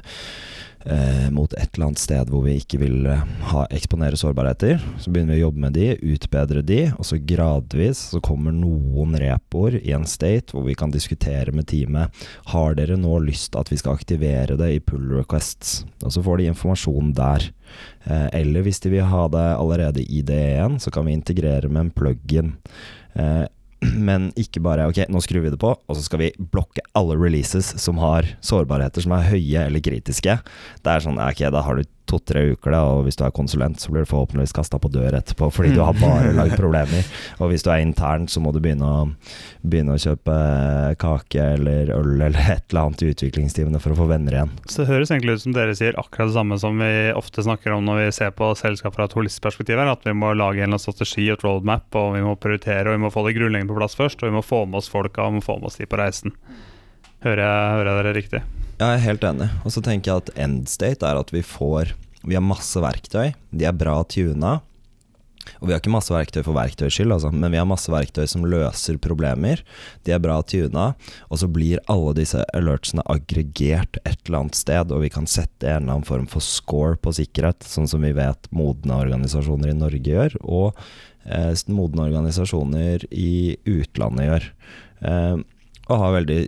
[0.84, 4.82] eh, mot et eller annet sted hvor vi ikke vil eh, ha, eksponere sårbarheter.
[5.02, 9.16] Så begynner vi å jobbe med de, utbedre de, og så gradvis så kommer noen
[9.20, 13.70] repoer i en state hvor vi kan diskutere med teamet Har dere nå lyst at
[13.72, 15.82] vi skal aktivere det i pull requests.
[16.02, 17.48] Og så får de informasjon der.
[18.04, 21.86] Eh, eller hvis de vil ha det allerede i DE1, så kan vi integrere med
[21.86, 22.54] en plug-in.
[23.14, 23.44] Eh,
[24.08, 27.16] men ikke bare ok, nå skrur vi det på, og så skal vi blokke alle
[27.18, 30.38] releases som har sårbarheter som er høye eller kritiske.
[30.82, 33.80] Det er sånn, ok, da har du to-tre uker, da, og hvis du er konsulent,
[33.80, 37.06] så blir du forhåpentligvis kasta på dør etterpå fordi du har bare lagd problemer.
[37.40, 39.04] Og hvis du er intern, så må du begynne å,
[39.62, 40.36] begynne å kjøpe
[41.02, 44.54] kake eller øl eller et eller annet i utviklingstimene for å få venner igjen.
[44.66, 47.76] Så det høres egentlig ut som dere sier akkurat det samme som vi ofte snakker
[47.76, 50.76] om når vi ser på selskap fra et holistisk at vi må lage en eller
[50.76, 53.72] annen strategi og et roadmap, og vi må prioritere, og vi må få det grunnleggende
[53.72, 55.70] på plass først, og vi må få med oss folka, og vi må få med
[55.70, 56.34] oss de på reisen.
[57.22, 58.44] Hører jeg, hører jeg dere riktig?
[58.82, 59.46] Jeg er helt enig.
[59.62, 61.94] Og så tenker jeg at end state er at vi får
[62.26, 63.32] Vi har masse verktøy.
[63.50, 64.60] De er bra tuna.
[65.58, 68.28] Og vi har ikke masse verktøy for verktøys skyld, altså, men vi har masse verktøy
[68.30, 69.62] som løser problemer.
[70.06, 70.92] De er bra tuna,
[71.26, 75.66] og så blir alle disse alertsene aggregert et eller annet sted, og vi kan sette
[75.66, 79.78] en eller annen form for score på sikkerhet, sånn som vi vet modne organisasjoner i
[79.82, 80.78] Norge gjør, og
[81.26, 84.50] eh, modne organisasjoner i utlandet gjør.
[85.10, 85.36] Eh,
[85.88, 86.42] og har veldig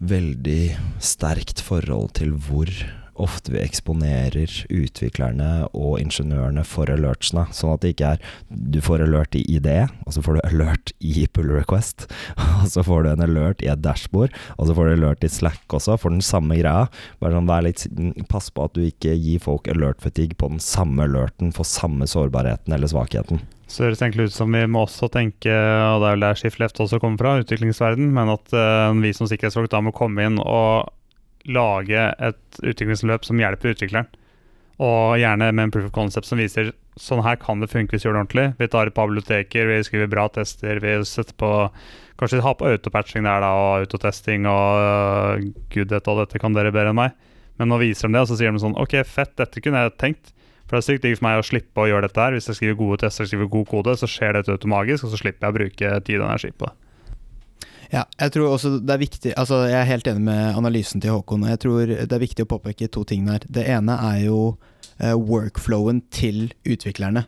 [0.00, 0.62] veldig
[1.02, 2.70] sterkt forhold til hvor
[3.18, 7.48] ofte vi eksponerer utviklerne og ingeniørene for alertsene.
[7.54, 10.92] Sånn at det ikke er du får alert i IDE, og så får du alert
[11.02, 12.06] i pull request.
[12.58, 15.30] Og så får du en alert i et dashbord, og så får du alert i
[15.30, 16.88] Slack også, for den samme greia.
[17.22, 17.84] Bare sånn, vær litt,
[18.30, 22.08] Pass på at du ikke gir folk alert fatigue på den samme alerten for samme
[22.10, 23.40] sårbarheten eller svakheten.
[23.68, 26.60] Så høres egentlig ut som vi må også tenke, og det er vel der Shift
[26.62, 30.38] Left også kommer fra, utviklingsverden, men at uh, vi som sikkerhetsfolk da må komme inn
[30.40, 30.88] og
[31.48, 34.08] lage et utviklingsløp som hjelper utvikleren.
[34.80, 38.04] Og gjerne med en proof of concept som viser sånn her kan det funke hvis
[38.04, 38.46] vi gjør det ordentlig.
[38.58, 41.52] Vi tar et par biblioteker, vi skriver bra tester, vi setter på
[42.18, 46.72] Kanskje ha på autopatching der da, og autotesting og uh, goodhet og dette kan dere
[46.74, 47.12] bedre enn meg.
[47.60, 49.94] Men nå viser de det, og så sier de sånn OK, fett, dette kunne jeg
[50.02, 50.32] tenkt.
[50.68, 52.34] For det er sykt digg for meg å slippe å gjøre dette her.
[52.36, 55.20] Hvis jeg skriver gode tester og skriver god kode, så skjer dette automagisk, og så
[55.22, 56.76] slipper jeg å bruke tid og energi på det.
[57.88, 61.14] Ja, jeg tror også det er viktig Altså, jeg er helt enig med analysen til
[61.16, 61.46] Håkon.
[61.48, 63.46] Jeg tror det er viktig å påpeke to ting der.
[63.48, 67.24] Det ene er jo uh, workflowen til utviklerne.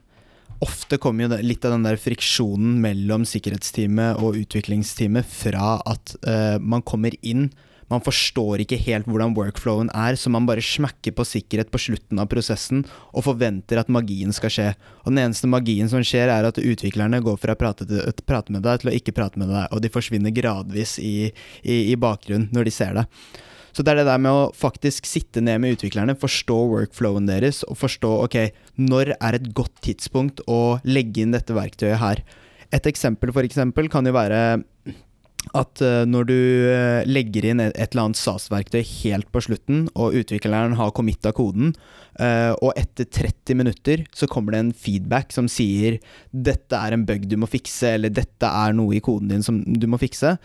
[0.61, 6.61] Ofte kommer jo litt av den der friksjonen mellom sikkerhetsteamet og utviklingsteamet fra at uh,
[6.61, 7.49] man kommer inn
[7.91, 12.23] man forstår ikke helt hvordan workflowen er, så man bare smekker på sikkerhet på slutten
[12.23, 14.69] av prosessen og forventer at magien skal skje.
[15.03, 17.87] Og Den eneste magien som skjer, er at utviklerne går fra å prate,
[18.27, 21.31] prate med deg til å ikke prate med deg, og de forsvinner gradvis i,
[21.63, 23.07] i, i bakgrunnen når de ser det.
[23.71, 27.63] Så det er det der med å faktisk sitte ned med utviklerne, forstå workflowen deres,
[27.71, 28.39] og forstå ok,
[28.83, 32.23] når er et godt tidspunkt å legge inn dette verktøyet her.
[32.75, 34.41] Et eksempel for eksempel kan jo være
[35.57, 40.17] at uh, når du uh, legger inn et, eller annet SAS-verktøy helt på slutten, og
[40.21, 41.73] utvikleren har committa koden,
[42.21, 45.99] uh, og etter 30 minutter så kommer det en feedback som sier
[46.31, 49.63] 'dette er en bug du må fikse', eller 'dette er noe i koden din som
[49.65, 50.37] du må fikse',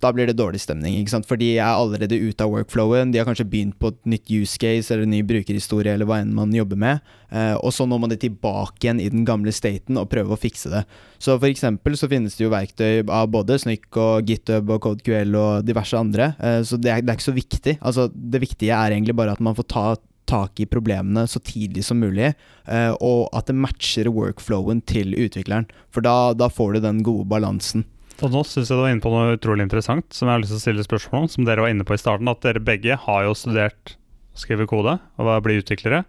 [0.00, 0.96] da blir det dårlig stemning.
[0.98, 1.28] ikke sant?
[1.28, 4.60] For de er allerede ute av workflowen, de har kanskje begynt på et nytt use
[4.60, 8.02] case eller en ny brukerhistorie eller hva enn man jobber med, eh, og så når
[8.02, 10.84] man det tilbake igjen i den gamle staten og prøver å fikse det.
[11.20, 15.36] Så for eksempel så finnes det jo verktøy av både Snyk og GitHub og CodeQL
[15.36, 17.76] og diverse andre, eh, så det er, det er, ikke så viktig.
[17.80, 19.86] Altså, det viktige er egentlig bare at man får ta
[20.30, 22.32] tak i problemene så tidlig som mulig,
[22.70, 25.68] eh, og at det matcher workflowen til utvikleren.
[25.90, 27.84] For da, da får du den gode balansen.
[28.20, 30.52] Og nå syns jeg du var inne på noe utrolig interessant som jeg har lyst
[30.52, 32.28] til å stille spørsmål om, som dere var inne på i starten.
[32.28, 33.94] At dere begge har jo studert
[34.36, 36.02] å skrive kode og bli utviklere.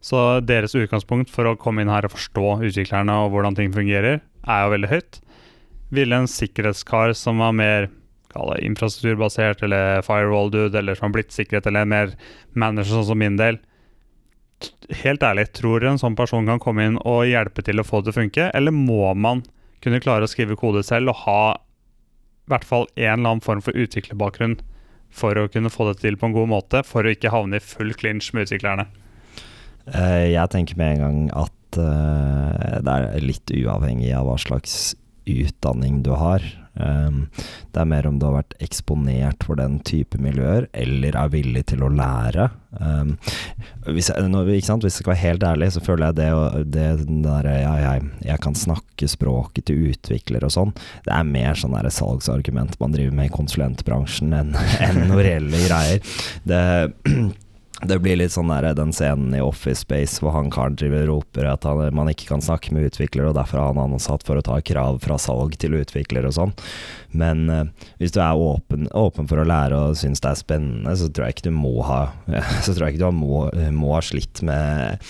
[0.00, 4.22] Så deres utgangspunkt for å komme inn her og forstå utviklerne og hvordan ting fungerer,
[4.48, 5.20] er jo veldig høyt.
[5.92, 7.90] Ville en sikkerhetskar som var mer
[8.62, 12.14] infrastrukturbasert eller firewall-dude, eller som har blitt sikkerhet, eller mer
[12.54, 13.60] manager sånn som min del
[15.00, 18.10] Helt ærlig, tror en sånn person kan komme inn og hjelpe til å få det
[18.10, 19.40] til å funke, eller må man
[19.84, 23.62] kunne klare å skrive kode selv og ha i hvert fall en eller annen form
[23.64, 24.58] for utviklerbakgrunn
[25.10, 27.64] for å kunne få det til på en god måte, for å ikke havne i
[27.64, 28.86] full clinch med utviklerne.
[29.90, 34.94] Eh, jeg tenker med en gang at eh, det er litt uavhengig av hva slags
[35.30, 36.44] utdanning du har.
[36.74, 37.26] Um,
[37.74, 41.64] det er mer om du har vært eksponert for den type miljøer, eller er villig
[41.72, 42.46] til å lære.
[42.78, 43.16] Um,
[43.88, 46.86] hvis, jeg, hvis, jeg, skal være helt ærlig, så føler jeg det, det
[47.26, 50.74] der, ja, jeg, jeg, kan snakke språket til utviklere og sånn,
[51.06, 54.56] det er mer sånn der salgsargument man driver med i konsulentbransjen enn
[54.86, 56.18] en noen reelle greier.
[56.46, 56.64] Det
[57.82, 61.10] det blir litt sånn der, den scenen i Office Space hvor han karen driver og
[61.10, 64.36] roper at han, man ikke kan snakke med utviklere, og derfor har han ansatt for
[64.36, 66.52] å ta krav fra salg til utviklere og sånn.
[67.16, 70.94] Men eh, hvis du er åpen, åpen, for å lære og syns det er spennende,
[70.98, 72.00] så tror jeg ikke du må ha
[72.66, 73.42] Så tror jeg ikke du må,
[73.74, 75.00] må ha slitt med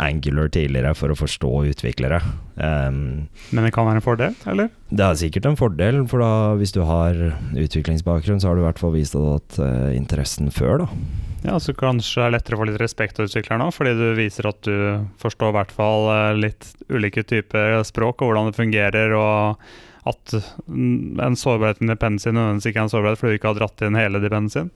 [0.00, 2.20] Angular tidligere for å forstå utviklere.
[2.56, 4.70] Um, Men det kan være en fordel, eller?
[4.90, 7.16] Det er sikkert en fordel, for da hvis du har
[7.54, 11.28] utviklingsbakgrunn, så har du i hvert fall vist at uh, interessen før, da.
[11.42, 14.08] Ja, så kanskje det er lettere å få litt respekt av utvikleren òg, fordi du
[14.18, 18.58] viser at du forstår i hvert fall eh, litt ulike typer språk og hvordan det
[18.58, 19.62] fungerer, og
[20.10, 23.84] at en sårbarhet i dependency nødvendigvis ikke er en sårbarhet fordi du ikke har dratt
[23.84, 24.70] inn hele dependensyen.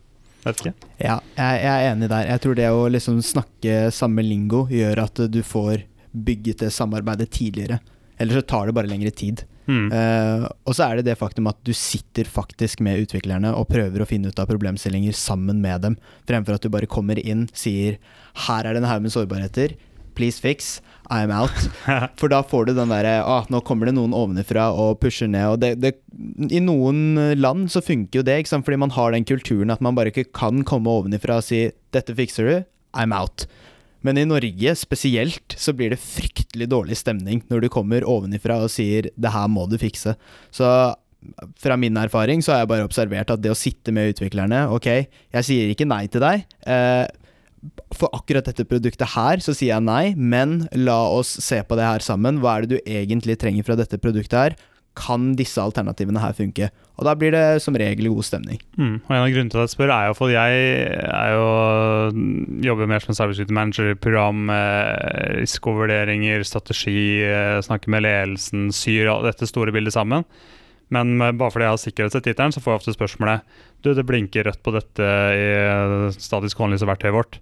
[0.44, 0.74] Vet ikke.
[1.00, 2.28] Ja, jeg, er enig der.
[2.28, 7.30] Jeg tror det å liksom snakke samme lingo gjør at du får bygget det samarbeidet
[7.32, 7.80] tidligere.
[8.20, 9.46] Eller så tar det bare lengre tid.
[9.64, 9.88] Mm.
[9.88, 14.04] Uh, og så er det det faktum at du sitter faktisk med utviklerne og prøver
[14.04, 15.98] å finne ut av problemstillinger sammen med dem,
[16.28, 17.98] fremfor at du bare kommer inn, sier
[18.44, 19.76] 'her er det en haug med sårbarheter',
[20.14, 21.54] please fix, I'm out.
[22.18, 25.56] For da får du den derre ah, nå kommer det noen ovenifra og pusher ned.
[25.56, 25.94] Og det, det,
[26.50, 28.64] I noen land så funker jo det, ikke sant?
[28.64, 32.14] fordi man har den kulturen at man bare ikke kan komme ovenifra og si 'dette
[32.14, 33.48] fikser du', I'm out'.
[34.04, 38.72] Men i Norge spesielt så blir det fryktelig dårlig stemning når du kommer ovenifra og
[38.72, 40.16] sier 'det her må du fikse'.
[40.52, 40.94] Så
[41.56, 44.86] fra min erfaring så har jeg bare observert at det å sitte med utviklerne Ok,
[45.32, 46.44] jeg sier ikke nei til deg.
[46.66, 47.06] Eh,
[47.96, 51.84] for akkurat dette produktet her så sier jeg nei, men la oss se på det
[51.88, 52.40] her sammen.
[52.40, 54.56] Hva er det du egentlig trenger fra dette produktet her?
[54.94, 56.70] kan disse alternativene her funke?
[56.94, 58.60] Og da blir det som regel god stemning.
[58.78, 60.60] Mm, og En av grunnene til at jeg spør, er jo for jeg
[61.10, 61.48] er jo,
[62.64, 69.48] jobber mer som cybersecurity manager program, eh, risikovurderinger, strategi, eh, snakker med ledelsen, syr dette
[69.50, 70.24] store bildet sammen.
[70.90, 73.40] Men bare fordi jeg har sikkerhetstittelen, så får jeg ofte spørsmålet
[73.82, 77.38] Du, det blinker rødt på dette i statisk håndlyseverktøyet vårt.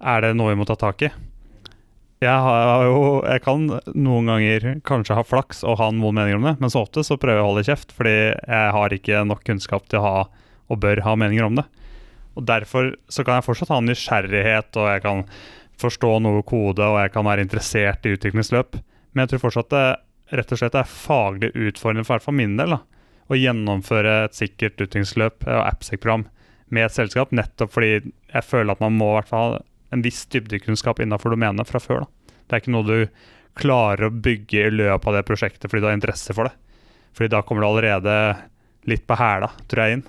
[0.00, 1.10] Er det noe vi må ta tak i?
[2.24, 6.46] jeg, har jo, jeg kan noen ganger kanskje ha flaks og ha noen meninger om
[6.48, 9.42] det, men så ofte så prøver jeg å holde kjeft, fordi jeg har ikke nok
[9.44, 10.14] kunnskap til å ha,
[10.72, 11.66] og bør ha meninger om det.
[12.36, 15.22] Og Derfor så kan jeg fortsatt ha nysgjerrighet, og jeg kan
[15.80, 18.78] forstå noe kode, og jeg kan være interessert i utviklingsløp,
[19.12, 19.86] men jeg tror fortsatt det
[20.36, 22.80] rett og slett er faglig utfordrende, for, for min del, da,
[23.26, 26.26] å gjennomføre et sikkert utviklingsløp og AppSec-program
[26.74, 29.56] med et selskap, nettopp fordi jeg føler at man må i hvert fall
[29.94, 32.04] en viss dybdekunnskap innenfor domenet fra før.
[32.04, 32.34] Da.
[32.46, 32.98] Det er ikke noe du
[33.56, 36.56] klarer å bygge i løpet av det prosjektet fordi du har interesse for det.
[37.16, 38.16] Fordi da kommer du allerede
[38.90, 40.04] litt på hæla, tror jeg, inn.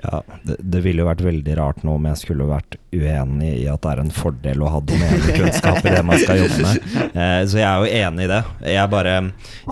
[0.00, 3.66] Ja, det, det, ville jo vært veldig rart nå om jeg skulle vært uenig i
[3.68, 6.86] at det er en fordel å ha domenekunnskap i det man skal jobbe med.
[7.12, 8.40] Eh, så jeg er jo enig i det.
[8.72, 9.16] Jeg bare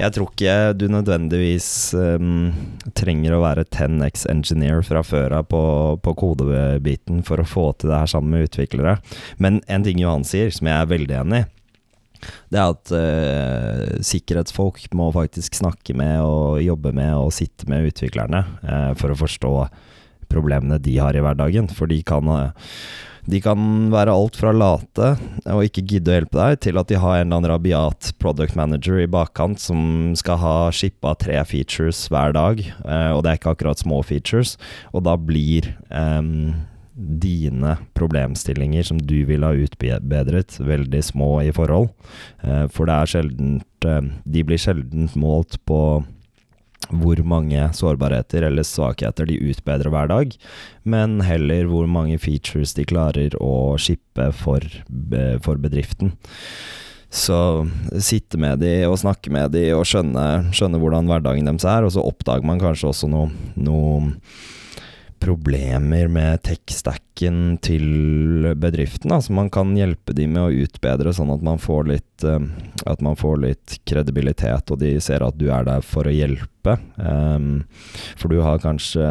[0.01, 2.51] Jeg tror ikke du nødvendigvis um,
[2.97, 5.63] trenger å være 10X engineer fra før av på,
[6.05, 8.99] på kodebiten for å få til det her sammen med utviklere.
[9.41, 11.49] Men en ting Johan sier, som jeg er veldig enig i,
[12.53, 17.89] det er at uh, sikkerhetsfolk må faktisk snakke med og jobbe med og sitte med
[17.89, 19.55] utviklerne uh, for å forstå
[20.31, 21.69] problemene de har i hverdagen.
[21.75, 22.31] For de kan,
[23.31, 25.13] de kan være alt fra late
[25.51, 28.57] og ikke gidde å hjelpe deg, til at de har en eller annen rabiat product
[28.59, 33.41] manager i bakkant som skal ha shippa tre features hver dag, eh, og det er
[33.41, 34.57] ikke akkurat små features.
[34.95, 36.53] Og da blir um,
[36.95, 41.89] dine problemstillinger som du vil ha utbedret, veldig små i forhold.
[42.75, 43.87] For det er sjeldent
[44.29, 45.79] De blir sjelden målt på
[46.91, 50.37] hvor mange sårbarheter eller svakheter de utbedrer hver dag,
[50.83, 54.65] men heller hvor mange features de klarer å shippe for,
[55.45, 56.15] for bedriften.
[57.11, 57.67] Så
[57.99, 61.95] sitte med de og snakke med de og skjønne, skjønne hvordan hverdagen deres er, og
[61.95, 64.13] så oppdager man kanskje også noe, noe
[65.21, 69.13] problemer med tech-stacken til bedriften.
[69.13, 72.41] Altså man kan hjelpe dem med å utbedre, sånn at man får litt uh,
[72.89, 76.77] At man får litt kredibilitet, og de ser at du er der for å hjelpe.
[76.97, 77.65] Um,
[78.21, 79.07] for du har kanskje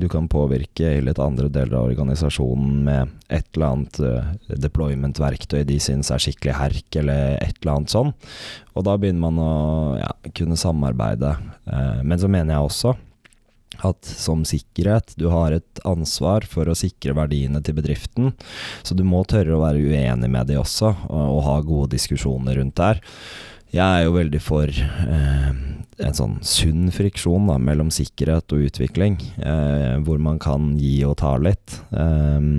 [0.00, 5.78] Du kan påvirke litt andre deler av organisasjonen med et eller annet uh, deployment-verktøy de
[5.80, 8.12] syns er skikkelig herk, eller et eller annet sånn.
[8.76, 9.54] Og da begynner man å
[10.00, 11.36] ja, kunne samarbeide.
[11.64, 12.94] Uh, men så mener jeg også
[13.80, 18.32] at som sikkerhet, du har et ansvar for å sikre verdiene til bedriften,
[18.82, 22.60] så du må tørre å være uenig med de også, og, og ha gode diskusjoner
[22.60, 23.02] rundt der.
[23.72, 25.52] Jeg er jo veldig for eh,
[26.04, 31.16] en sånn sunn friksjon da, mellom sikkerhet og utvikling, eh, hvor man kan gi og
[31.22, 32.50] ta litt, eh,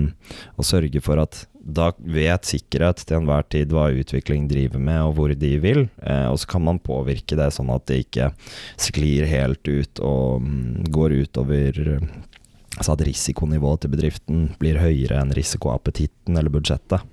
[0.58, 5.14] og sørge for at da vet sikkerhet til enhver tid hva utvikling driver med og
[5.16, 8.30] hvor de vil, eh, og så kan man påvirke det sånn at det ikke
[8.76, 11.84] sklir helt ut og mm, går utover
[12.74, 17.04] Altså at risikonivået til bedriften blir høyere enn risikoappetitten eller budsjettet.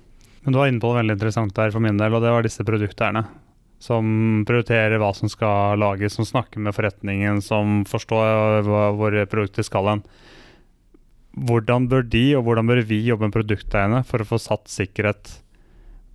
[0.42, 2.42] Men du var inne på noe veldig interessant der for min del, og det var
[2.42, 3.22] disse produkteierne.
[3.82, 9.90] Som prioriterer hva som skal lages, som snakker med forretningen, som forstår hvor produkter skal
[9.90, 10.04] hen.
[11.32, 15.38] Hvordan bør de, og hvordan bør vi jobbe med produkteierne for å få satt sikkerhet?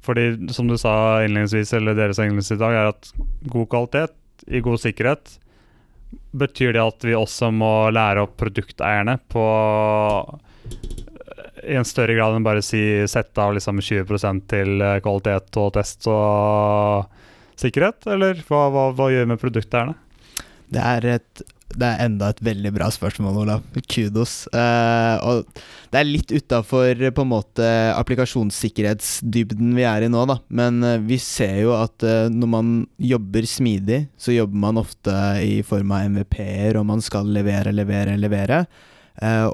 [0.05, 3.11] Fordi, som du sa innledningsvis, eller dere sa innledningsvis i dag, er at
[3.49, 4.15] god kvalitet
[4.47, 5.39] i god sikkerhet
[6.37, 9.43] Betyr det at vi også må lære opp produkteierne på
[11.67, 15.73] i en større grad enn bare si sette av liksom 20 til eh, kvalitet og
[15.75, 17.09] test og
[17.59, 19.97] sikkerhet, eller hva, hva, hva gjør vi med produkteierne?
[20.71, 21.43] Det er et
[21.75, 23.63] det er enda et veldig bra spørsmål, Olav.
[23.91, 24.33] Kudos.
[24.53, 25.35] Uh, og
[25.91, 30.37] det er litt utafor applikasjonssikkerhetsdybden vi er i nå, da.
[30.47, 35.13] Men uh, vi ser jo at uh, når man jobber smidig, så jobber man ofte
[35.43, 38.65] i form av MVP-er, og man skal levere, levere, levere.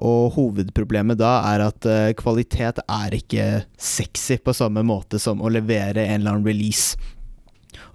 [0.03, 1.85] og hovedproblemet da er at
[2.19, 6.99] kvalitet er ikke sexy på samme måte som å levere en eller annen release.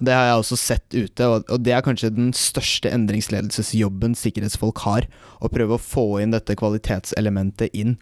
[0.00, 5.08] Det har jeg også sett ute, og, det er kanskje den største endringsledelsesjobben sikkerhetsfolk har.
[5.40, 7.96] Å prøve å få inn dette kvalitetselementet inn.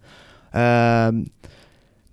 [0.57, 1.27] Uh,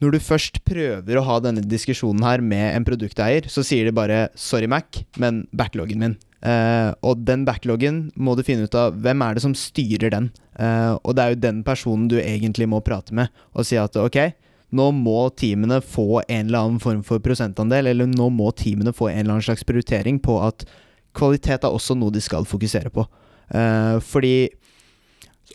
[0.04, 3.96] når du først prøver å ha denne diskusjonen her med en produkteier, så sier de
[3.96, 6.20] bare 'sorry, Mac, men backloggen min'.
[6.44, 10.28] Uh, og den backloggen må du finne ut av hvem er det som styrer den.
[10.60, 13.96] Uh, og det er jo den personen du egentlig må prate med og si at
[13.96, 14.34] ok,
[14.76, 19.10] nå må teamene få en eller annen form for prosentandel, eller nå må teamene få
[19.12, 20.66] en eller annen slags prioritering på at
[21.18, 23.06] kvalitet er også noe de skal fokusere på.
[23.54, 24.50] Uh, fordi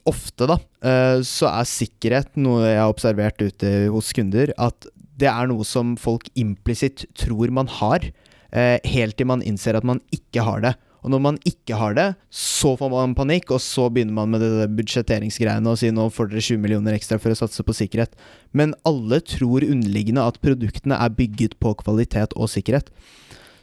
[0.08, 5.30] ofte, da, uh, så er sikkerhet noe jeg har observert ute hos kunder, at det
[5.30, 8.06] er noe som folk implisitt tror man har,
[8.54, 10.76] uh, helt til man innser at man ikke har det.
[11.04, 14.42] Og når man ikke har det, så får man panikk, og så begynner man med
[14.42, 18.18] det budsjetteringsgreiene og sier nå får dere 20 millioner ekstra for å satse på sikkerhet.
[18.50, 22.90] Men alle tror underliggende at produktene er bygget på kvalitet og sikkerhet.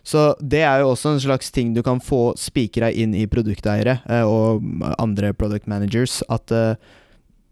[0.06, 3.98] Så det er jo også en slags ting du kan få spikra inn i produkteiere
[4.06, 4.62] eh, og
[5.02, 6.78] andre product managers, at uh,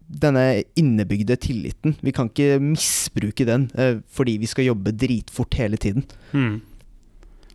[0.04, 5.80] denne innebygde tilliten Vi kan ikke misbruke den uh, fordi vi skal jobbe dritfort hele
[5.80, 6.06] tiden.
[6.30, 6.60] Hmm.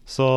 [0.03, 0.27] Så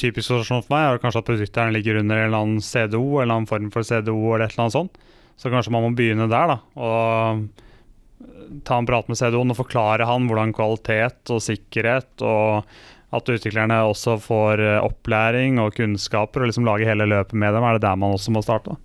[0.00, 3.30] typisk situasjon for meg er kanskje at produkteren ligger under en eller annen CDO, eller
[3.30, 5.02] en annen form for CDO eller et eller annet sånt.
[5.40, 6.58] Så kanskje man må begynne der, da.
[6.76, 12.66] Og ta en prat med CDO-en og forklare han hvordan kvalitet og sikkerhet og
[13.10, 17.66] at utviklerne også får eh, opplæring og kunnskaper, og liksom lage hele løpet med dem.
[17.66, 18.76] Er det der man også må starte?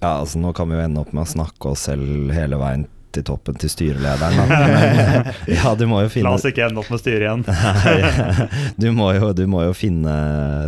[0.00, 2.86] Ja, altså Nå kan vi jo ende opp med å snakke oss selv hele veien
[3.14, 4.50] til toppen til styrelederen.
[4.50, 7.44] Men, ja, du må jo finne La oss ikke ende opp med styret igjen.
[8.82, 10.14] du, må jo, du må jo finne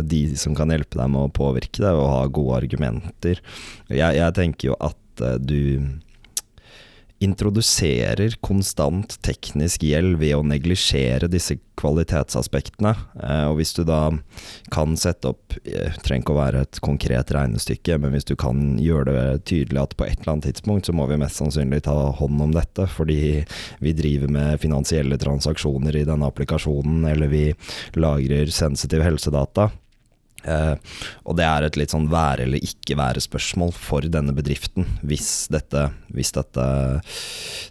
[0.07, 3.43] de som kan hjelpe deg med å påvirke deg, og ha gode argumenter.
[3.89, 5.59] Jeg, jeg tenker jo at uh, du
[7.23, 12.93] introduserer konstant teknisk gjeld ved å neglisjere disse kvalitetsaspektene.
[13.23, 14.11] Eh, og hvis du da
[14.73, 18.77] kan sette opp Det trenger ikke å være et konkret regnestykke, men hvis du kan
[18.81, 21.95] gjøre det tydelig at på et eller annet tidspunkt så må vi mest sannsynlig ta
[22.17, 23.43] hånd om dette, fordi
[23.83, 27.45] vi driver med finansielle transaksjoner i denne applikasjonen, eller vi
[27.99, 29.69] lagrer sensitiv helsedata,
[30.43, 30.75] Uh,
[31.23, 35.87] og det er et litt sånn være eller ikke være-spørsmål for denne bedriften, hvis dette,
[36.13, 36.65] hvis dette,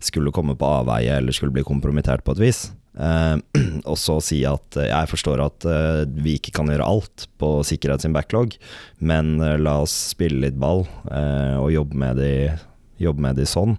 [0.03, 2.65] skulle komme på avveie eller skulle bli kompromittert på et vis.
[2.97, 3.37] Uh,
[3.91, 5.69] og så si at uh, jeg forstår at
[6.17, 8.57] vi ikke kan gjøre alt på sikkerhet sin backlog,
[9.05, 12.33] men la oss spille litt ball og jobbe med de
[13.01, 13.77] jobbe med de sånn.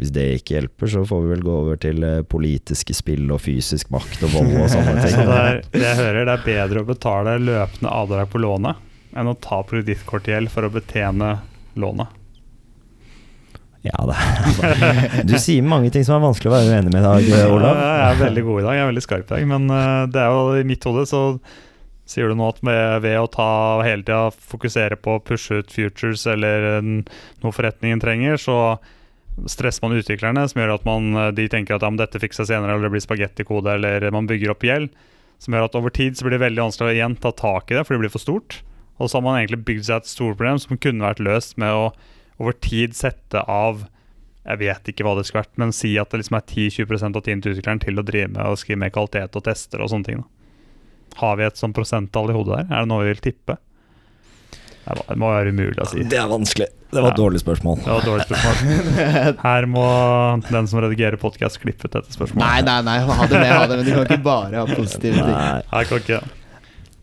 [0.00, 3.40] Hvis det ikke hjelper, så får vi vel gå over til eh, politiske spill og
[3.44, 5.14] fysisk makt og vold og sånne ting.
[5.14, 8.84] Så det, er, det jeg hører, det er bedre å betale løpende avdrag på lånet
[9.16, 11.36] enn å ta kredittkortgjeld for å betjene
[11.80, 12.12] lånet.
[13.86, 14.16] Ja, det
[14.66, 17.78] er Du sier mange ting som er vanskelig å være uenig med i dag, Olav.
[17.78, 19.46] Ja, jeg er veldig god i dag, jeg er veldig skarp i dag.
[19.52, 21.22] Men eh, det er jo i mitt hode så
[22.06, 23.48] Sier du nå at med, ved å ta
[23.82, 28.76] hele tida fokusere på å pushe ut futures eller noe forretningen trenger, så
[29.50, 32.76] stresser man utviklerne, som gjør at man, de tenker at ja, dette fikser seg senere,
[32.76, 34.94] eller det blir spagettikode, eller man bygger opp gjeld.
[35.42, 37.76] Som gjør at over tid så blir det veldig vanskelig å igjen ta tak i
[37.76, 38.62] det, for det blir for stort.
[38.96, 41.74] Og så har man egentlig bygd seg et stort problem som kunne vært løst med
[41.74, 41.90] å
[42.40, 43.84] over tid sette av
[44.46, 47.22] jeg vet ikke hva det skulle vært, men si at det liksom er 10-20 av
[47.26, 50.06] tiden til utvikleren til å drive med og skrive med kvalitet og tester og sånne
[50.06, 50.20] ting.
[50.22, 50.45] Da.
[51.20, 52.66] Har vi et sånt prosenttall i hodet der?
[52.76, 53.56] Er det noe vi vil tippe?
[54.86, 56.04] Det må være umulig å si.
[56.06, 56.68] Det er vanskelig.
[56.92, 57.22] Det var et Ja.
[57.24, 57.80] dårlig spørsmål.
[57.82, 59.36] Det var et dårlig spørsmål.
[59.48, 59.86] Her må
[60.46, 62.44] den som redigerer podkast, klippe ut dette spørsmålet.
[62.44, 63.88] Nei, nei, nei, ha det med, ha det med.
[63.88, 65.34] Du kan ikke bare ha positive ting.
[65.34, 65.62] Nei.
[65.72, 66.20] Jeg kan ikke.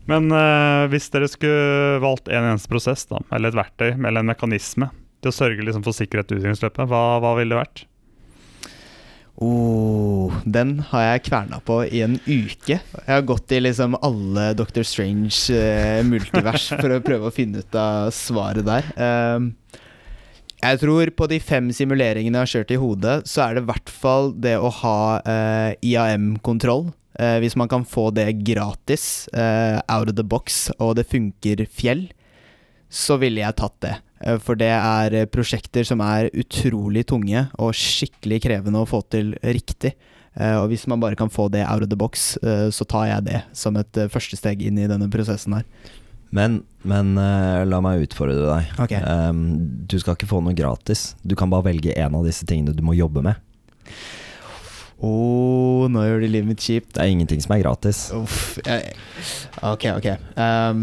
[0.08, 4.32] Men uh, hvis dere skulle valgt en eneste prosess, da, eller et verktøy eller en
[4.32, 4.88] mekanisme
[5.24, 7.84] til å sørge liksom, for sikkerhet i utviklingsløpet, hva, hva ville det vært?
[9.42, 12.76] Oh, den har jeg kverna på i en uke.
[12.78, 17.64] Jeg har gått i liksom alle Doctor Strange eh, multivers for å prøve å finne
[17.64, 18.86] ut av svaret der.
[18.94, 19.50] Ehm,
[20.62, 23.70] jeg tror på de fem simuleringene jeg har kjørt i hodet, så er det i
[23.72, 26.92] hvert fall det å ha eh, IAM-kontroll.
[27.18, 31.66] Eh, hvis man kan få det gratis, eh, out of the box, og det funker
[31.66, 32.06] fjell,
[32.94, 33.94] så ville jeg tatt det.
[34.22, 39.02] Eh, For det er eh, prosjekter som er utrolig tunge og skikkelig krevende å få
[39.10, 39.94] til riktig.
[40.38, 42.36] Eh, Og hvis man bare kan få det out of the box,
[42.70, 45.66] så tar jeg det som et første steg inn i denne prosessen her.
[46.34, 48.70] Men, men la meg utfordre deg.
[48.82, 48.98] Okay.
[49.06, 51.12] Um, du skal ikke få noe gratis.
[51.22, 53.38] Du kan bare velge en av disse tingene du må jobbe med.
[54.98, 55.12] Å,
[55.90, 56.96] nå gjør du livet mitt kjipt.
[56.96, 58.08] Det er ingenting som er gratis.
[58.18, 58.56] Uff.
[58.66, 58.96] Jeg,
[59.62, 60.08] ok, ok.
[60.34, 60.82] Um,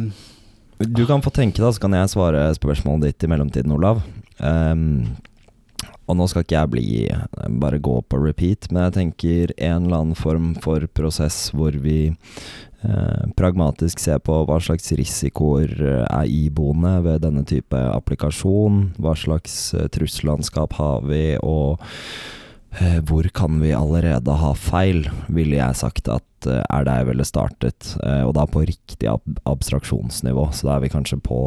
[0.88, 4.02] Du kan få tenke, da, så kan jeg svare spørsmålet ditt i mellomtiden, Olav.
[4.42, 5.14] Um,
[6.10, 9.86] og nå skal ikke jeg bli eh, bare gå på repeat, men jeg tenker en
[9.86, 16.04] eller annen form for prosess hvor vi eh, pragmatisk ser på hva slags risikoer eh,
[16.04, 21.80] er iboende ved denne type applikasjon, hva slags eh, trussellandskap har vi, og
[23.08, 27.28] hvor kan vi allerede ha feil, ville jeg sagt at eh, er der jeg ville
[27.28, 30.48] startet, eh, og da på riktig ab abstraksjonsnivå.
[30.56, 31.42] Så da er vi kanskje på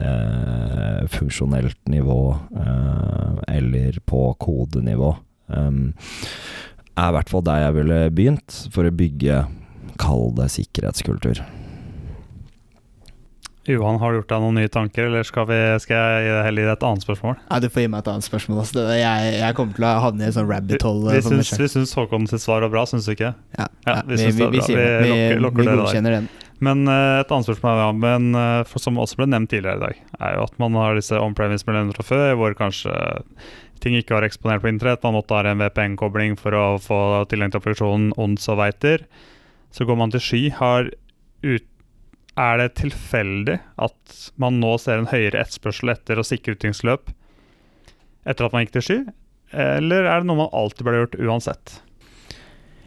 [0.00, 2.20] eh, funksjonelt nivå
[2.56, 5.14] eh, eller på kodenivå.
[5.52, 5.92] Um,
[6.96, 9.42] er i hvert fall der jeg ville begynt for å bygge,
[10.00, 11.42] kall det sikkerhetskultur.
[13.70, 16.66] Johan, har du gjort deg noen nye tanker, eller skal, vi, skal jeg heller gi
[16.66, 17.36] deg et annet spørsmål?
[17.46, 18.58] ja, du får gi meg et annet spørsmål.
[18.64, 18.78] Altså.
[18.80, 21.12] Det, jeg, jeg kommer til å havne i en sånn rabbit hole.
[21.12, 23.34] Vi eh, meg syns, vi syns Håkon sitt svar var bra, syns du ikke?
[23.58, 24.66] Ja, Ja, vi vi, syns vi, det er vi, bra.
[24.66, 25.82] Vi Vi, lokker lukker vi dere der.
[25.84, 26.30] godkjenner den.
[26.62, 30.00] Men uh, et annet spørsmål ja, men, uh, som også ble nevnt tidligere i dag,
[30.22, 32.94] er jo at man har disse on-premise-miljøene fra før, hvor kanskje
[33.82, 35.02] ting ikke var eksponert på internett.
[35.02, 36.98] Man måtte ha en VPN-kobling for å få
[37.30, 39.06] tilgang til produksjonen ons og veiter.
[39.74, 40.42] Så går man til sky.
[40.54, 40.92] Har
[41.42, 41.66] ut,
[42.40, 47.12] er det tilfeldig at man nå ser en høyere etterspørsel etter å sikre utviklingsløp
[48.24, 48.98] etter at man gikk til sky,
[49.52, 51.80] eller er det noe man alltid burde gjort uansett?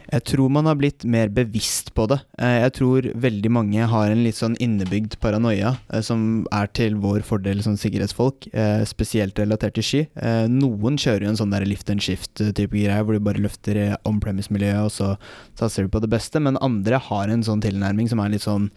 [0.06, 2.20] Jeg tror man har blitt mer bevisst på det.
[2.38, 6.96] Eh, Jeg tror veldig mange har en litt sånn innebygd paranoia eh, som er til
[7.02, 10.06] vår fordel som sikkerhetsfolk, eh, spesielt relatert til.
[10.16, 13.82] Eh, Noen kjører jo en sånn der lift and shift-type greie, hvor du bare løfter
[13.82, 15.16] i on-premise-miljøet, og så
[15.58, 18.70] satser du på det beste, men andre har en sånn tilnærming som er litt sånn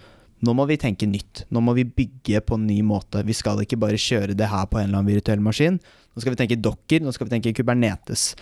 [0.44, 1.44] nå må vi tenke nytt.
[1.54, 3.24] Nå må vi bygge på en ny måte.
[3.26, 5.80] Vi skal ikke bare kjøre det her på en eller annen virtuell maskin.
[6.18, 8.32] Nå skal vi tenke dokker, nå skal vi tenke Kubernetes.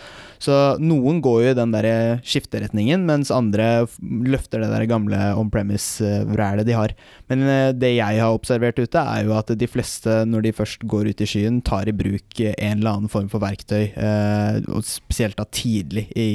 [0.41, 1.87] Så noen går jo i den der
[2.25, 6.95] skifteretningen, mens andre løfter det der gamle on-premise-rælet de har.
[7.29, 10.87] Men eh, det jeg har observert ute, er jo at de fleste, når de først
[10.89, 14.57] går ut i skyen, tar i bruk eh, en eller annen form for verktøy, eh,
[14.73, 16.31] og spesielt da tidlig i,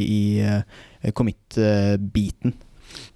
[0.46, 2.54] eh, commit-biten.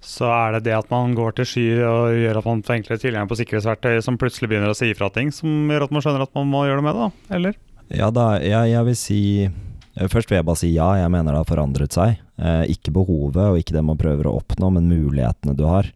[0.03, 3.03] Så er det det at man går til sky og gjør at man får enklere
[3.03, 6.27] tilgang på sikkerhetsverktøy som plutselig begynner å si ifra ting, som gjør at man skjønner
[6.27, 7.35] at man må gjøre det med det, da?
[7.37, 7.59] Eller?
[7.87, 11.33] Ja, da, jeg, jeg vil si eh, Først vil jeg bare si ja, jeg mener
[11.33, 12.17] det har forandret seg.
[12.37, 15.89] Eh, ikke behovet og ikke det man prøver å oppnå, men mulighetene du har.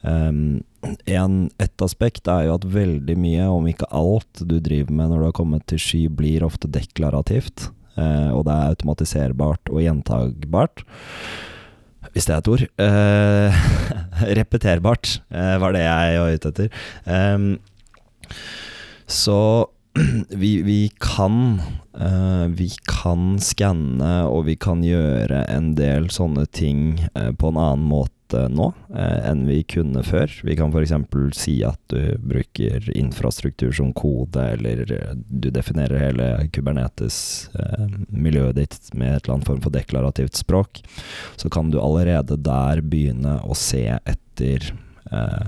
[0.00, 0.62] Um,
[1.04, 5.20] en, et aspekt er jo at veldig mye, om ikke alt du driver med når
[5.20, 7.68] du har kommet til sky, blir ofte deklarativt.
[8.00, 10.84] eh, og det er automatiserbart og gjentagbart.
[12.14, 12.64] Hvis det er et ord.
[12.84, 13.60] Eh,
[14.40, 16.80] repeterbart eh, var det jeg var ute etter.
[17.06, 17.50] Em,
[19.10, 19.40] så
[20.42, 21.58] vi, vi kan
[21.98, 27.58] eh, Vi kan skanne og vi kan gjøre en del sånne ting eh, på en
[27.58, 30.30] annen måte nå eh, enn vi kunne før.
[30.46, 30.92] Vi kan f.eks.
[31.36, 39.16] si at du bruker infrastruktur som kode, eller eh, du definerer hele Kubernetes-miljøet ditt med
[39.16, 40.72] et eller annet form for deklarativt språk.
[41.40, 44.58] Så kan du allerede der begynne å se etter
[45.10, 45.46] eh,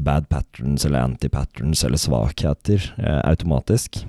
[0.00, 4.06] bad patterns eller anti-patterns eller svakheter eh, automatisk.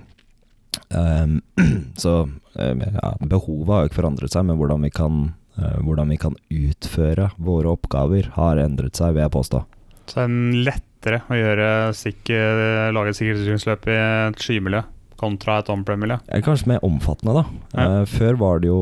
[0.89, 1.41] Um,
[1.97, 6.13] så eh, ja, behovet har jo ikke forandret seg, men hvordan vi, kan, eh, hvordan
[6.13, 9.61] vi kan utføre våre oppgaver har endret seg, vil jeg påstå.
[10.07, 12.63] Så det er lettere å gjøre sikker,
[12.95, 14.83] lage et sikkerhetsutviklingsløp i et skymiljø
[15.21, 16.17] kontra et on-prem-miljø.
[16.45, 17.43] Kanskje mer omfattende, da.
[17.75, 17.87] Ja.
[18.01, 18.81] Eh, før var det jo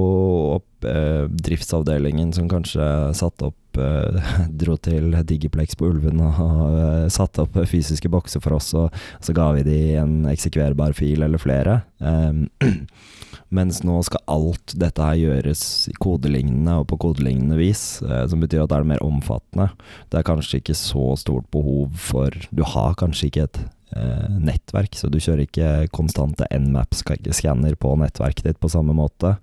[0.56, 2.86] opp, eh, driftsavdelingen som kanskje
[3.20, 6.40] satte opp eh, Dro til Digiplex på Ulven og
[6.80, 11.26] eh, satte opp fysiske bokser for oss, og så ga vi de en eksekverbar fil
[11.28, 11.82] eller flere.
[12.00, 12.70] Eh,
[13.56, 15.64] mens nå skal alt dette her gjøres
[16.02, 19.70] kodelignende og på kodelignende vis, eh, som betyr at det er mer omfattende.
[20.10, 23.62] Det er kanskje ikke så stort behov for Du har kanskje ikke et
[23.97, 29.38] eh, nettverk, så du kjører ikke konstante Nmap-skanner på nettverket ditt på samme måte,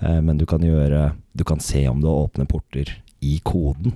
[0.00, 3.94] eh, men du kan gjøre Du kan se om du åpner porter i koden.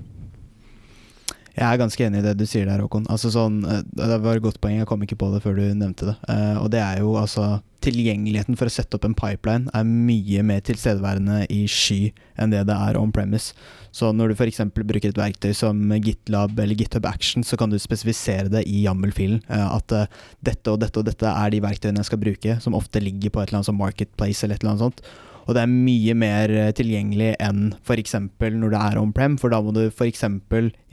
[1.53, 3.05] Jeg er ganske enig i det du sier der, Håkon.
[3.13, 5.67] Altså sånn, eh, det var et godt poeng, jeg kom ikke på det før du
[5.77, 6.15] nevnte det.
[6.33, 10.39] Eh, og det er jo altså Tilgjengeligheten for å sette opp en pipeline er mye
[10.47, 13.51] mer tilstedeværende i sky enn det det er on premise.
[13.91, 14.61] Så når du f.eks.
[14.71, 19.43] bruker et verktøy som GitLab eller GitHub Action, så kan du spesifisere det i YAML-filen.
[19.51, 19.91] eh, At
[20.39, 23.43] dette og dette og dette er de verktøyene jeg skal bruke, som ofte ligger på
[23.43, 25.03] et eller annet som marketplace eller et eller annet sånt.
[25.43, 28.15] Og det er mye mer eh, tilgjengelig enn f.eks.
[28.39, 30.23] når det er on-prem, for da må du f.eks.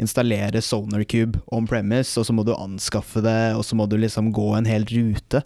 [0.00, 4.48] installere SonarCube on-premise, og så må du anskaffe det, og så må du liksom gå
[4.58, 5.40] en hel rute.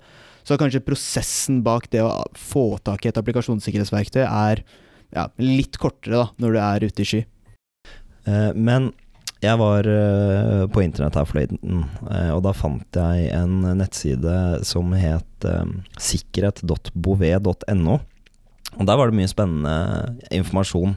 [0.45, 4.65] Så kanskje prosessen bak det å få tak i et applikasjonssikkerhetsverktøy er
[5.15, 7.23] ja, litt kortere da, når du er ute i sky.
[8.29, 8.93] Eh, men
[9.45, 11.85] jeg var eh, på internett her forleden,
[12.33, 15.45] og da fant jeg en nettside som het
[16.01, 18.01] sikkerhet.bouvet.no.
[18.75, 20.97] Og Der var det mye spennende informasjon.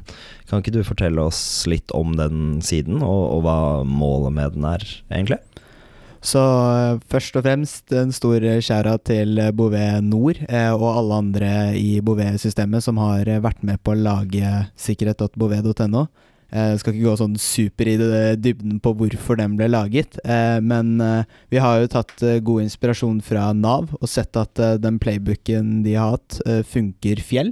[0.49, 4.65] Kan ikke du fortelle oss litt om den siden, og, og hva målet med den
[4.65, 5.39] er, egentlig?
[6.28, 11.19] Så eh, først og fremst en stor skjæra til eh, Bouvet Nord eh, og alle
[11.21, 16.07] andre i Bouvet-systemet som har eh, vært med på å lage sikkerhet.bouvet.no.
[16.48, 17.98] Jeg skal ikke gå sånn super i
[18.39, 22.64] dybden på hvorfor den ble laget, eh, men eh, vi har jo tatt eh, god
[22.64, 27.52] inspirasjon fra Nav og sett at eh, den playbooken de har hatt, eh, funker fjell.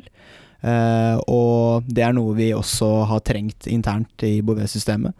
[0.64, 5.12] Eh, og det er noe vi også har trengt internt i Bouvet-systemet.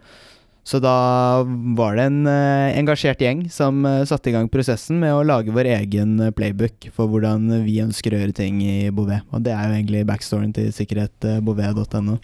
[0.66, 1.44] Så da
[1.78, 5.52] var det en eh, engasjert gjeng som eh, satte i gang prosessen med å lage
[5.54, 9.22] vår egen eh, playbook for hvordan vi ønsker å gjøre ting i Bouvet.
[9.30, 12.18] Og det er jo egentlig backstoryen til sikkerhet.bouvet.no.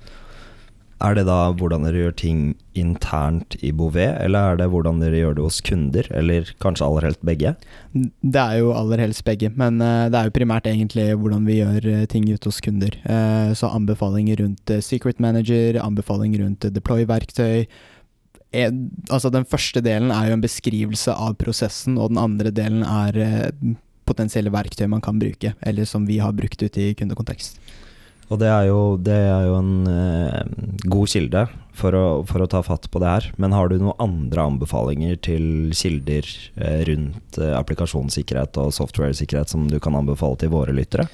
[1.03, 2.41] Er det da hvordan dere gjør ting
[2.79, 7.07] internt i Bouvet, eller er det hvordan dere gjør det hos kunder, eller kanskje aller
[7.09, 7.55] helst begge?
[7.93, 11.59] Det er jo aller helst begge, men eh, det er jo primært egentlig hvordan vi
[11.59, 12.95] gjør eh, ting ute hos kunder.
[13.03, 17.67] Eh, Så anbefalinger rundt secret manager, anbefaling rundt deploy-verktøy.
[18.53, 23.49] Altså Den første delen er jo en beskrivelse av prosessen, og den andre delen er
[24.07, 27.59] potensielle verktøy man kan bruke, eller som vi har brukt ute i kundekontekst.
[28.33, 30.53] Og det er jo, det er jo en eh,
[30.89, 31.43] god kilde
[31.77, 33.29] for å, for å ta fatt på det her.
[33.43, 35.45] Men har du noen andre anbefalinger til
[35.77, 41.09] kilder eh, rundt eh, applikasjonssikkerhet og software-sikkerhet som du kan anbefale til våre lyttere?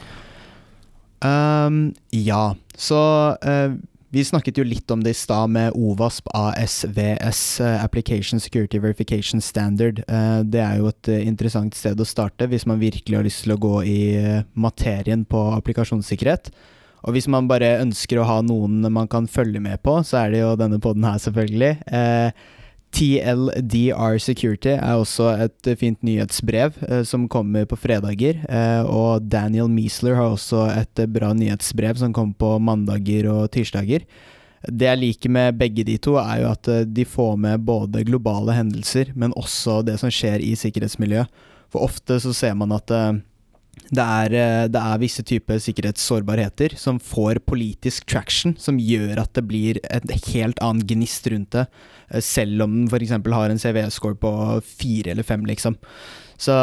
[1.19, 3.01] Um, ja, så
[3.43, 3.75] uh,
[4.09, 9.43] vi snakket jo litt om det i stad med OVASP ASVS, uh, Application Security Verification
[9.45, 10.01] Standard.
[10.09, 13.45] Uh, det er jo et eh, interessant sted å starte hvis man virkelig har lyst
[13.45, 16.49] til å gå i eh, materien på applikasjonssikkerhet.
[17.09, 20.35] Og hvis man bare ønsker å ha noen man kan følge med på, så er
[20.35, 21.71] det jo denne poden her, selvfølgelig.
[21.89, 22.47] Eh,
[22.93, 28.43] TLDR Security er også et fint nyhetsbrev eh, som kommer på fredager.
[28.45, 34.05] Eh, og Daniel Meisler har også et bra nyhetsbrev som kommer på mandager og tirsdager.
[34.69, 38.05] Det jeg liker med begge de to, er jo at eh, de får med både
[38.09, 41.41] globale hendelser, men også det som skjer i sikkerhetsmiljøet.
[41.73, 43.21] For ofte så ser man at eh,
[43.89, 49.33] det er, eh, det er visse typer sikkerhetssårbarheter som får politisk traction, som gjør at
[49.39, 51.67] det blir et helt annen gnist rundt det,
[52.11, 53.11] eh, selv om den f.eks.
[53.11, 54.33] har en CVS-score på
[54.65, 55.79] fire eller fem, liksom.
[56.39, 56.55] Så,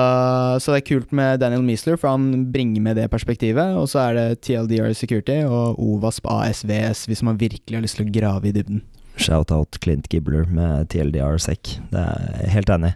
[0.63, 3.75] så det er kult med Daniel Miesler, for han bringer med det perspektivet.
[3.75, 8.07] Og så er det TLDR Security og OVASP ASVS, hvis man virkelig har lyst til
[8.07, 8.85] å grave i dybden.
[9.19, 11.75] Shout-out Clint Gibbler med TLDR-sekk.
[11.91, 12.95] Det er jeg helt enig i.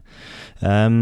[0.63, 1.01] Um,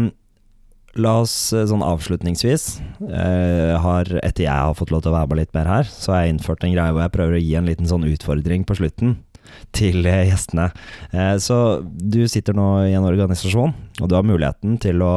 [0.98, 2.66] La oss eh, sånn avslutningsvis
[3.06, 6.14] eh, har, Etter jeg har fått lov til å være med litt mer her, så
[6.14, 8.78] har jeg innført en greie hvor jeg prøver å gi en liten sånn utfordring på
[8.80, 9.16] slutten
[9.76, 10.70] til eh, gjestene.
[11.12, 15.14] Eh, så du sitter nå i en organisasjon, og du har muligheten til å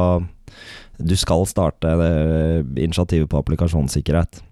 [0.98, 4.42] Du skal starte eh, initiativet på applikasjonssikkerhet.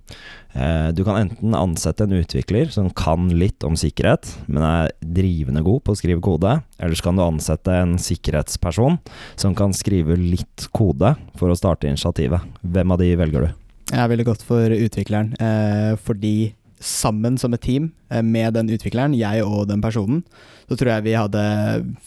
[0.53, 5.63] Eh, Du kan enten ansette en utvikler som kan litt om sikkerhet, men er drivende
[5.63, 8.99] god på å skrive kode, eller så kan du ansette en sikkerhetsperson
[9.37, 12.43] som kan skrive litt kode for å starte initiativet.
[12.63, 13.51] Hvem av de velger du?
[13.91, 19.15] Jeg veldig godt for utvikleren, eh, fordi sammen som et team eh, med den utvikleren,
[19.17, 20.23] jeg og den personen,
[20.71, 21.45] så tror jeg vi hadde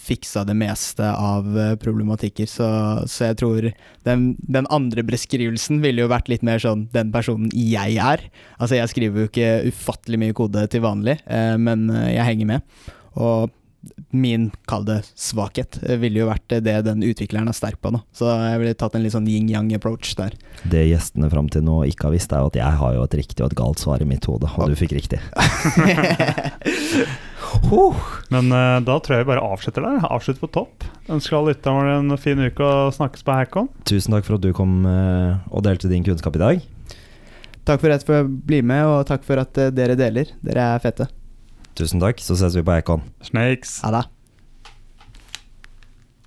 [0.07, 2.49] fiksa det meste av eh, problematikker.
[2.49, 2.67] Så,
[3.09, 3.69] så jeg tror
[4.07, 8.25] den, den andre beskrivelsen ville jo vært litt mer sånn den personen jeg er.
[8.57, 12.79] Altså jeg skriver jo ikke ufattelig mye kode til vanlig, eh, men jeg henger med.
[13.13, 13.51] Og
[14.13, 17.91] min, kall det svakhet, eh, ville jo vært det den utvikleren er sterk på.
[17.95, 18.03] Da.
[18.15, 20.37] Så jeg ville tatt en litt sånn yin-yang approach der.
[20.69, 23.17] Det gjestene fram til nå ikke har visst, er jo at jeg har jo et
[23.19, 25.21] riktig og et galt svar i mitt hode, og du fikk riktig.
[28.33, 30.05] Men uh, da tror jeg vi bare avslutter der.
[30.09, 30.85] Avslutter på topp.
[31.11, 33.69] Ønsker alle lytterne en fin uke og snakkes på Hackon.
[33.89, 36.63] Tusen takk for at du kom uh, og delte din kunnskap i dag.
[37.63, 40.33] Takk for at jeg får bli med, og takk for at uh, dere deler.
[40.43, 41.09] Dere er fete.
[41.77, 43.01] Tusen takk, så ses vi på Ekon.
[43.25, 43.79] Snakes.
[43.85, 44.03] Ha det.